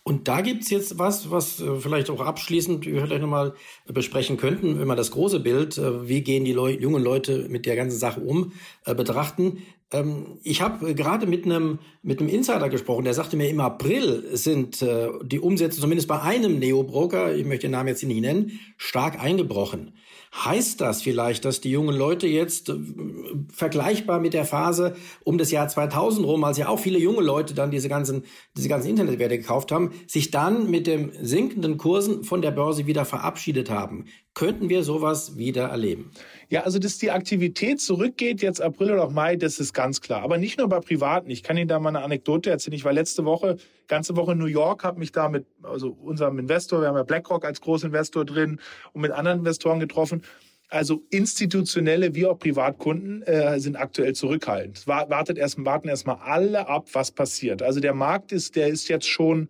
Und 0.04 0.28
da 0.28 0.42
gibt's 0.42 0.70
jetzt 0.70 0.98
was, 0.98 1.30
was 1.30 1.60
äh, 1.62 1.76
vielleicht 1.76 2.10
auch 2.10 2.22
abschließend 2.22 2.86
wir 2.86 3.02
vielleicht 3.02 3.22
nochmal 3.22 3.54
besprechen 3.86 4.38
könnten, 4.38 4.80
wenn 4.80 4.88
wir 4.88 4.96
das 4.96 5.12
große 5.12 5.40
Bild, 5.40 5.78
äh, 5.78 6.08
wie 6.08 6.22
gehen 6.22 6.46
die 6.46 6.54
Leu 6.54 6.72
jungen 6.72 7.04
Leute 7.04 7.48
mit 7.50 7.66
der 7.66 7.76
ganzen 7.76 8.00
Sache 8.00 8.22
um, 8.22 8.54
äh, 8.86 8.96
betrachten. 8.96 9.64
Ähm, 9.92 10.40
ich 10.44 10.62
habe 10.62 10.96
gerade 10.96 11.28
mit 11.28 11.46
einem 11.46 11.80
mit 12.02 12.22
einem 12.22 12.30
Insider 12.30 12.70
gesprochen, 12.70 13.04
der 13.04 13.14
sagte 13.14 13.38
mir, 13.38 13.50
im 13.50 13.60
April 13.60 14.24
sind 14.32 14.84
die 15.24 15.40
Umsätze 15.40 15.82
zumindest 15.82 16.08
bei 16.08 16.22
einem 16.22 16.60
Neo-Broker, 16.60 17.36
ich 17.36 17.46
möchte 17.46 17.68
den 17.68 17.72
Namen 17.72 17.90
jetzt 17.90 18.04
nicht 18.04 18.22
nennen, 18.22 18.60
stark 18.78 19.22
eingebrochen. 19.22 19.94
Heißt 20.34 20.80
das 20.80 21.02
vielleicht, 21.02 21.44
dass 21.44 21.60
die 21.60 21.72
jungen 21.72 21.96
Leute 21.96 22.28
jetzt 22.28 22.70
äh, 22.70 22.76
vergleichbar 23.52 24.20
mit 24.20 24.34
der 24.34 24.46
Phase 24.46 24.96
um 25.24 25.40
das 25.40 25.50
Jahr 25.50 25.68
2000 25.68 26.26
rum, 26.26 26.44
als 26.44 26.58
ja 26.60 26.68
auch 26.68 26.80
viele 26.80 27.00
junge 27.00 27.22
Leute 27.22 27.56
dann 27.56 27.72
diese 27.72 27.90
ganzen, 27.90 28.24
diese 28.56 28.70
ganzen 28.70 28.90
Internetwerte 28.90 29.40
gekauft 29.40 29.72
haben, 29.72 29.92
sich 30.06 30.30
dann 30.30 30.70
mit 30.70 30.86
dem 30.86 31.12
sinkenden 31.20 31.78
Kursen 31.78 32.24
von 32.24 32.44
der 32.44 32.52
Börse 32.52 32.86
wieder 32.86 33.06
verabschiedet 33.06 33.72
haben? 33.72 34.06
Könnten 34.36 34.70
wir 34.70 34.84
sowas 34.84 35.38
wieder 35.38 35.66
erleben? 35.70 36.12
Ja, 36.52 36.64
also 36.64 36.80
dass 36.80 36.98
die 36.98 37.12
Aktivität 37.12 37.80
zurückgeht, 37.80 38.42
jetzt 38.42 38.60
April 38.60 38.94
oder 38.94 39.08
Mai, 39.12 39.36
das 39.36 39.60
ist 39.60 39.72
ganz 39.74 40.02
klar. 40.02 40.24
Aber 40.24 40.40
nicht 40.40 40.58
nur 40.58 40.68
bei 40.68 40.80
Privaten. 40.80 41.30
Ich 41.30 41.44
kann 41.44 41.58
Ihnen 41.58 41.68
da 41.68 41.80
mal 41.80 41.90
eine 41.90 42.02
Anekdote 42.02 42.50
erzählen. 42.50 42.74
Ich 42.74 42.84
war 42.84 42.92
letzte 42.92 43.24
Woche, 43.24 43.58
ganze 43.88 44.16
Woche 44.16 44.32
in 44.32 44.40
New 44.40 44.46
York, 44.46 44.84
habe 44.84 44.98
mich 44.98 45.12
da 45.12 45.30
mit 45.30 45.46
also 45.62 45.90
unserem 45.90 46.40
Investor, 46.40 46.82
wir 46.82 46.88
haben 46.88 46.96
ja 46.96 47.04
BlackRock 47.04 47.46
als 47.46 47.62
Großinvestor 47.62 48.26
drin 48.26 48.60
und 48.94 49.02
mit 49.02 49.12
anderen 49.12 49.40
Investoren 49.40 49.80
getroffen. 49.80 50.24
Also 50.70 51.04
institutionelle 51.12 52.16
wie 52.16 52.26
auch 52.26 52.40
Privatkunden 52.40 53.22
äh, 53.24 53.60
sind 53.60 53.76
aktuell 53.76 54.14
zurückhaltend. 54.14 54.88
Wartet 54.88 55.38
erst, 55.38 55.64
warten 55.64 55.88
erstmal 55.88 56.18
alle 56.18 56.68
ab, 56.68 56.88
was 56.94 57.12
passiert. 57.12 57.62
Also 57.62 57.80
der 57.80 57.94
Markt 57.94 58.32
ist, 58.32 58.56
der 58.56 58.68
ist 58.70 58.88
jetzt 58.88 59.08
schon 59.08 59.50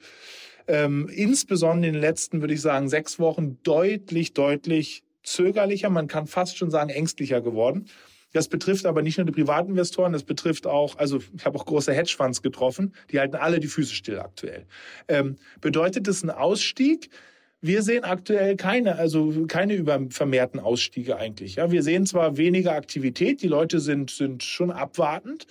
ähm, 0.68 1.10
insbesondere 1.10 1.88
in 1.88 1.94
den 1.94 2.02
letzten, 2.02 2.42
würde 2.42 2.54
ich 2.54 2.62
sagen, 2.62 2.90
sechs 2.90 3.20
Wochen 3.20 3.58
deutlich, 3.64 4.34
deutlich 4.34 5.04
zögerlicher, 5.30 5.90
man 5.90 6.08
kann 6.08 6.28
fast 6.28 6.58
schon 6.58 6.72
sagen 6.72 6.90
ängstlicher 6.90 7.42
geworden. 7.42 7.86
Das 8.32 8.48
betrifft 8.48 8.86
aber 8.86 9.02
nicht 9.02 9.18
nur 9.18 9.26
die 9.26 9.32
Privatinvestoren, 9.32 10.14
das 10.14 10.24
betrifft 10.24 10.68
auch, 10.68 10.98
also 10.98 11.18
ich 11.18 11.46
habe 11.46 11.58
auch 11.58 11.66
große 11.66 11.92
Hedgefonds 11.94 12.42
getroffen, 12.42 12.94
die 13.12 13.20
halten 13.20 13.36
alle 13.36 13.60
die 13.60 13.68
Füße 13.68 13.94
still 13.94 14.20
aktuell. 14.20 14.66
Ähm, 15.08 15.38
bedeutet 15.62 16.08
das 16.08 16.24
ein 16.24 16.30
Ausstieg? 16.30 17.10
Wir 17.62 17.82
sehen 17.82 18.04
aktuell 18.04 18.56
keine, 18.56 18.98
also 18.98 19.46
keine 19.48 19.74
über 19.74 20.00
vermehrten 20.12 20.60
Ausstiege 20.60 21.18
eigentlich. 21.18 21.56
Ja, 21.56 21.72
wir 21.72 21.84
sehen 21.84 22.06
zwar 22.06 22.38
weniger 22.38 22.74
Aktivität, 22.74 23.42
die 23.42 23.48
Leute 23.48 23.80
sind 23.80 24.12
sind 24.12 24.44
schon 24.44 24.72
abwartend, 24.72 25.48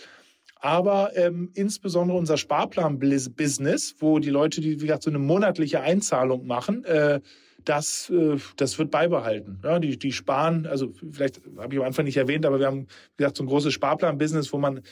aber 0.60 1.16
ähm, 1.16 1.50
insbesondere 1.54 2.16
unser 2.16 2.36
Sparplan-Business, 2.36 3.96
wo 3.98 4.20
die 4.20 4.30
Leute, 4.30 4.60
die 4.60 4.80
wie 4.80 4.86
gesagt 4.86 5.02
so 5.02 5.10
eine 5.10 5.18
monatliche 5.18 5.80
Einzahlung 5.80 6.46
machen, 6.46 6.84
äh, 6.84 7.20
das, 7.68 8.10
äh, 8.10 8.36
das 8.56 8.78
wird 8.78 8.90
beibehalten. 8.90 9.60
Ja, 9.62 9.78
die, 9.78 9.98
die 9.98 10.12
sparen, 10.12 10.66
also 10.66 10.92
vielleicht 11.12 11.40
habe 11.58 11.74
ich 11.74 11.80
am 11.80 11.86
Anfang 11.86 12.04
nicht 12.04 12.16
erwähnt, 12.16 12.46
aber 12.46 12.58
wir 12.58 12.66
haben, 12.66 12.86
wie 13.16 13.18
gesagt, 13.18 13.36
so 13.36 13.44
ein 13.44 13.48
großes 13.48 13.72
Sparplan-Business, 13.74 14.52
wo 14.52 14.58
man 14.58 14.82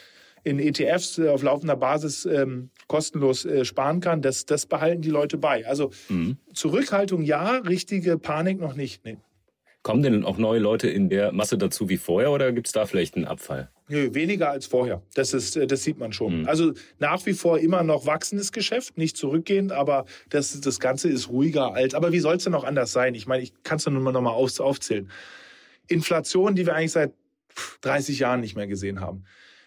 in 0.44 0.60
ETFs 0.60 1.18
äh, 1.18 1.28
auf 1.28 1.42
laufender 1.42 1.76
Basis 1.76 2.24
ähm, 2.26 2.70
kostenlos 2.86 3.44
äh, 3.44 3.64
sparen 3.64 4.00
kann. 4.00 4.22
Das, 4.22 4.46
das 4.46 4.66
behalten 4.66 5.02
die 5.02 5.10
Leute 5.10 5.38
bei. 5.38 5.66
Also 5.66 5.90
mhm. 6.08 6.36
Zurückhaltung 6.52 7.22
ja, 7.22 7.56
richtige 7.56 8.18
Panik 8.18 8.60
noch 8.60 8.74
nicht. 8.74 9.04
Nee. 9.04 9.16
Kommen 9.86 10.02
denn 10.02 10.24
auch 10.24 10.36
neue 10.36 10.58
Leute 10.58 10.88
in 10.88 11.08
der 11.08 11.30
Masse 11.30 11.56
dazu 11.56 11.88
wie 11.88 11.96
vorher 11.96 12.32
oder 12.32 12.50
gibt 12.50 12.66
es 12.66 12.72
da 12.72 12.86
vielleicht 12.86 13.14
einen 13.14 13.24
Abfall? 13.24 13.70
Nö, 13.86 14.12
weniger 14.14 14.50
als 14.50 14.66
vorher. 14.66 15.00
Das, 15.14 15.32
ist, 15.32 15.56
äh, 15.56 15.68
das 15.68 15.84
sieht 15.84 16.00
man 16.00 16.12
schon. 16.12 16.40
Mhm. 16.40 16.48
Also 16.48 16.72
nach 16.98 17.24
wie 17.24 17.34
vor 17.34 17.60
immer 17.60 17.84
noch 17.84 18.04
wachsendes 18.04 18.50
Geschäft, 18.50 18.98
nicht 18.98 19.16
zurückgehend, 19.16 19.70
aber 19.70 20.06
das, 20.28 20.60
das 20.60 20.80
Ganze 20.80 21.08
ist 21.08 21.28
ruhiger 21.28 21.72
als. 21.72 21.94
Aber 21.94 22.10
wie 22.10 22.18
soll 22.18 22.34
es 22.34 22.42
denn 22.42 22.52
noch 22.52 22.64
anders 22.64 22.90
sein? 22.90 23.14
Ich 23.14 23.28
meine, 23.28 23.44
ich 23.44 23.52
kann 23.62 23.76
es 23.76 23.86
nur 23.86 24.00
noch 24.00 24.20
mal 24.20 24.30
auf, 24.30 24.58
aufzählen. 24.58 25.08
Inflation, 25.86 26.56
die 26.56 26.66
wir 26.66 26.74
eigentlich 26.74 26.90
seit 26.90 27.12
30 27.82 28.18
Jahren 28.18 28.40
nicht 28.40 28.56
mehr 28.56 28.66
gesehen 28.66 29.00
haben 29.00 29.24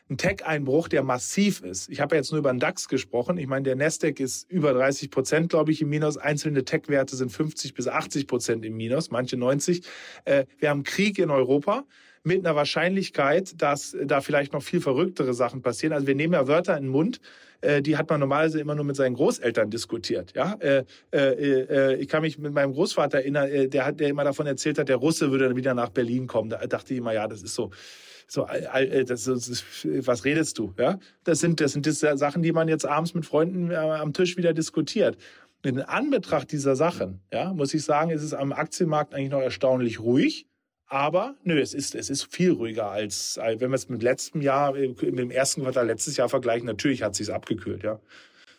ein 0.09 0.17
Tech-Einbruch, 0.17 0.87
der 0.87 1.03
massiv 1.03 1.61
ist. 1.61 1.89
Ich 1.89 2.01
habe 2.01 2.15
ja 2.15 2.21
jetzt 2.21 2.31
nur 2.31 2.39
über 2.39 2.51
den 2.51 2.59
DAX 2.59 2.87
gesprochen. 2.87 3.37
Ich 3.37 3.47
meine, 3.47 3.63
der 3.63 3.75
Nasdaq 3.75 4.19
ist 4.19 4.49
über 4.49 4.73
30 4.73 5.11
Prozent, 5.11 5.49
glaube 5.49 5.71
ich, 5.71 5.81
im 5.81 5.89
Minus. 5.89 6.17
Einzelne 6.17 6.65
Tech-Werte 6.65 7.15
sind 7.15 7.31
50 7.31 7.75
bis 7.75 7.87
80 7.87 8.25
Prozent 8.25 8.65
im 8.65 8.75
Minus, 8.75 9.11
manche 9.11 9.37
90. 9.37 9.83
Äh, 10.25 10.45
wir 10.57 10.69
haben 10.69 10.83
Krieg 10.83 11.19
in 11.19 11.29
Europa 11.29 11.83
mit 12.23 12.45
einer 12.45 12.55
Wahrscheinlichkeit, 12.55 13.61
dass 13.61 13.95
da 14.03 14.21
vielleicht 14.21 14.51
noch 14.53 14.63
viel 14.63 14.81
verrücktere 14.81 15.33
Sachen 15.33 15.61
passieren. 15.61 15.93
Also 15.93 16.07
wir 16.07 16.15
nehmen 16.15 16.33
ja 16.33 16.47
Wörter 16.47 16.75
in 16.75 16.85
den 16.85 16.91
Mund, 16.91 17.21
äh, 17.61 17.83
die 17.83 17.95
hat 17.95 18.09
man 18.09 18.19
normalerweise 18.19 18.59
immer 18.59 18.73
nur 18.73 18.85
mit 18.85 18.95
seinen 18.95 19.13
Großeltern 19.13 19.69
diskutiert. 19.69 20.33
Ja, 20.35 20.57
äh, 20.59 21.95
ich 21.95 22.07
kann 22.07 22.23
mich 22.23 22.39
mit 22.39 22.53
meinem 22.53 22.73
Großvater 22.73 23.19
erinnern, 23.19 23.69
der 23.69 23.85
hat, 23.85 23.99
der 23.99 24.09
immer 24.09 24.23
davon 24.23 24.47
erzählt 24.47 24.79
hat, 24.79 24.89
der 24.89 24.97
Russe 24.97 25.31
würde 25.31 25.55
wieder 25.55 25.75
nach 25.75 25.89
Berlin 25.89 26.25
kommen. 26.25 26.49
Da 26.49 26.57
dachte 26.65 26.93
ich 26.93 26.99
immer, 26.99 27.13
ja, 27.13 27.27
das 27.27 27.43
ist 27.43 27.53
so 27.53 27.69
so, 28.29 28.45
äh, 28.47 29.03
das 29.05 29.27
ist, 29.27 29.65
was 30.05 30.23
redest 30.23 30.59
du? 30.59 30.73
Ja, 30.77 30.99
das 31.23 31.39
sind, 31.39 31.59
das 31.59 31.73
sind 31.73 31.85
die 31.85 31.91
Sachen, 31.91 32.43
die 32.43 32.51
man 32.51 32.67
jetzt 32.67 32.85
abends 32.85 33.13
mit 33.15 33.25
Freunden 33.25 33.71
äh, 33.71 33.75
am 33.75 34.13
Tisch 34.13 34.37
wieder 34.37 34.53
diskutiert. 34.53 35.17
In 35.63 35.81
Anbetracht 35.81 36.51
dieser 36.51 36.75
Sachen, 36.75 37.21
ja, 37.33 37.53
muss 37.53 37.73
ich 37.73 37.83
sagen, 37.83 38.11
ist 38.11 38.23
es 38.23 38.33
am 38.33 38.53
Aktienmarkt 38.53 39.13
eigentlich 39.13 39.31
noch 39.31 39.41
erstaunlich 39.41 39.99
ruhig. 39.99 40.45
Aber 40.85 41.35
nö, 41.43 41.59
es 41.59 41.73
ist, 41.73 41.93
es 41.95 42.09
ist 42.09 42.23
viel 42.33 42.51
ruhiger 42.51 42.89
als, 42.89 43.37
wenn 43.37 43.69
wir 43.69 43.75
es 43.75 43.89
mit 43.89 44.01
letztem 44.01 44.41
Jahr, 44.41 44.73
mit 44.73 45.01
dem 45.01 45.29
ersten 45.29 45.61
Quartal 45.61 45.85
letztes 45.85 46.17
Jahr 46.17 46.29
vergleichen. 46.29 46.65
Natürlich 46.65 47.03
hat 47.03 47.11
es 47.11 47.17
sich 47.17 47.33
abgekühlt, 47.33 47.83
ja. 47.83 47.99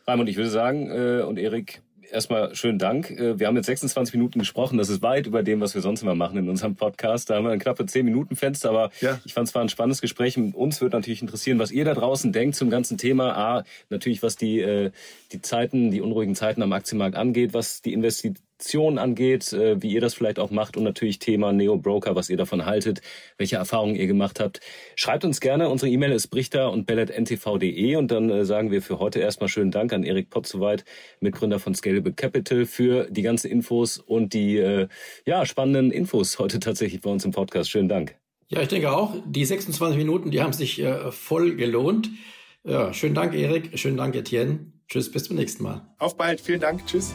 Raimund, 0.06 0.28
ich 0.28 0.36
würde 0.36 0.50
sagen, 0.50 0.90
äh, 0.90 1.22
und 1.22 1.38
Erik, 1.38 1.82
erstmal 2.12 2.54
schönen 2.54 2.78
Dank. 2.78 3.10
Äh, 3.10 3.38
wir 3.38 3.46
haben 3.46 3.56
jetzt 3.56 3.66
26 3.66 4.14
Minuten 4.14 4.38
gesprochen. 4.38 4.78
Das 4.78 4.88
ist 4.88 5.02
weit 5.02 5.26
über 5.26 5.42
dem, 5.42 5.60
was 5.60 5.74
wir 5.74 5.82
sonst 5.82 6.02
immer 6.02 6.14
machen 6.14 6.38
in 6.38 6.48
unserem 6.48 6.76
Podcast. 6.76 7.30
Da 7.30 7.36
haben 7.36 7.44
wir 7.44 7.50
ein 7.50 7.58
knappe 7.58 7.86
10 7.86 8.04
Minuten 8.04 8.36
Fenster, 8.36 8.70
aber 8.70 8.90
ja. 9.00 9.18
ich 9.24 9.34
fand 9.34 9.48
es 9.48 9.54
war 9.54 9.62
ein 9.62 9.68
spannendes 9.68 10.00
Gespräch. 10.00 10.36
Uns 10.36 10.80
wird 10.80 10.92
natürlich 10.92 11.22
interessieren, 11.22 11.58
was 11.58 11.70
ihr 11.70 11.84
da 11.84 11.94
draußen 11.94 12.32
denkt 12.32 12.56
zum 12.56 12.70
ganzen 12.70 12.98
Thema. 12.98 13.36
A, 13.36 13.64
natürlich, 13.88 14.22
was 14.22 14.36
die, 14.36 14.60
äh, 14.60 14.90
die 15.32 15.40
Zeiten, 15.40 15.90
die 15.90 16.00
unruhigen 16.00 16.34
Zeiten 16.34 16.62
am 16.62 16.72
Aktienmarkt 16.72 17.16
angeht, 17.16 17.54
was 17.54 17.82
die 17.82 17.92
Investitionen 17.92 18.49
Aktion 18.60 18.98
angeht, 18.98 19.54
äh, 19.54 19.82
wie 19.82 19.90
ihr 19.90 20.02
das 20.02 20.12
vielleicht 20.12 20.38
auch 20.38 20.50
macht 20.50 20.76
und 20.76 20.84
natürlich 20.84 21.18
Thema 21.18 21.50
Neo 21.50 21.78
Broker, 21.78 22.14
was 22.14 22.28
ihr 22.28 22.36
davon 22.36 22.66
haltet, 22.66 23.00
welche 23.38 23.56
Erfahrungen 23.56 23.94
ihr 23.94 24.06
gemacht 24.06 24.38
habt. 24.38 24.60
Schreibt 24.96 25.24
uns 25.24 25.40
gerne. 25.40 25.70
Unsere 25.70 25.90
E-Mail 25.90 26.12
ist 26.12 26.28
brichter 26.28 26.70
und 26.70 26.84
belletntv.de 26.84 27.96
und 27.96 28.10
dann 28.10 28.28
äh, 28.28 28.44
sagen 28.44 28.70
wir 28.70 28.82
für 28.82 28.98
heute 28.98 29.18
erstmal 29.18 29.48
schönen 29.48 29.70
Dank 29.70 29.94
an 29.94 30.04
Erik 30.04 30.28
Potzowait, 30.28 30.84
Mitgründer 31.20 31.58
von 31.58 31.74
Scalable 31.74 32.12
Capital, 32.12 32.66
für 32.66 33.06
die 33.10 33.22
ganzen 33.22 33.50
Infos 33.50 33.96
und 33.96 34.34
die 34.34 34.58
äh, 34.58 34.88
ja, 35.24 35.46
spannenden 35.46 35.90
Infos 35.90 36.38
heute 36.38 36.60
tatsächlich 36.60 37.00
bei 37.00 37.08
uns 37.08 37.24
im 37.24 37.30
Podcast. 37.30 37.70
Schönen 37.70 37.88
Dank. 37.88 38.16
Ja, 38.48 38.60
ich 38.60 38.68
denke 38.68 38.92
auch, 38.92 39.14
die 39.24 39.46
26 39.46 39.96
Minuten, 39.96 40.30
die 40.30 40.42
haben 40.42 40.52
sich 40.52 40.78
äh, 40.82 41.10
voll 41.12 41.56
gelohnt. 41.56 42.10
Ja, 42.62 42.92
schönen 42.92 43.14
Dank, 43.14 43.34
Erik. 43.34 43.78
Schönen 43.78 43.96
Dank, 43.96 44.14
Etienne. 44.14 44.66
Tschüss, 44.86 45.10
bis 45.10 45.24
zum 45.24 45.36
nächsten 45.36 45.62
Mal. 45.62 45.88
Auf 45.96 46.18
bald. 46.18 46.42
Vielen 46.42 46.60
Dank. 46.60 46.84
Tschüss. 46.84 47.14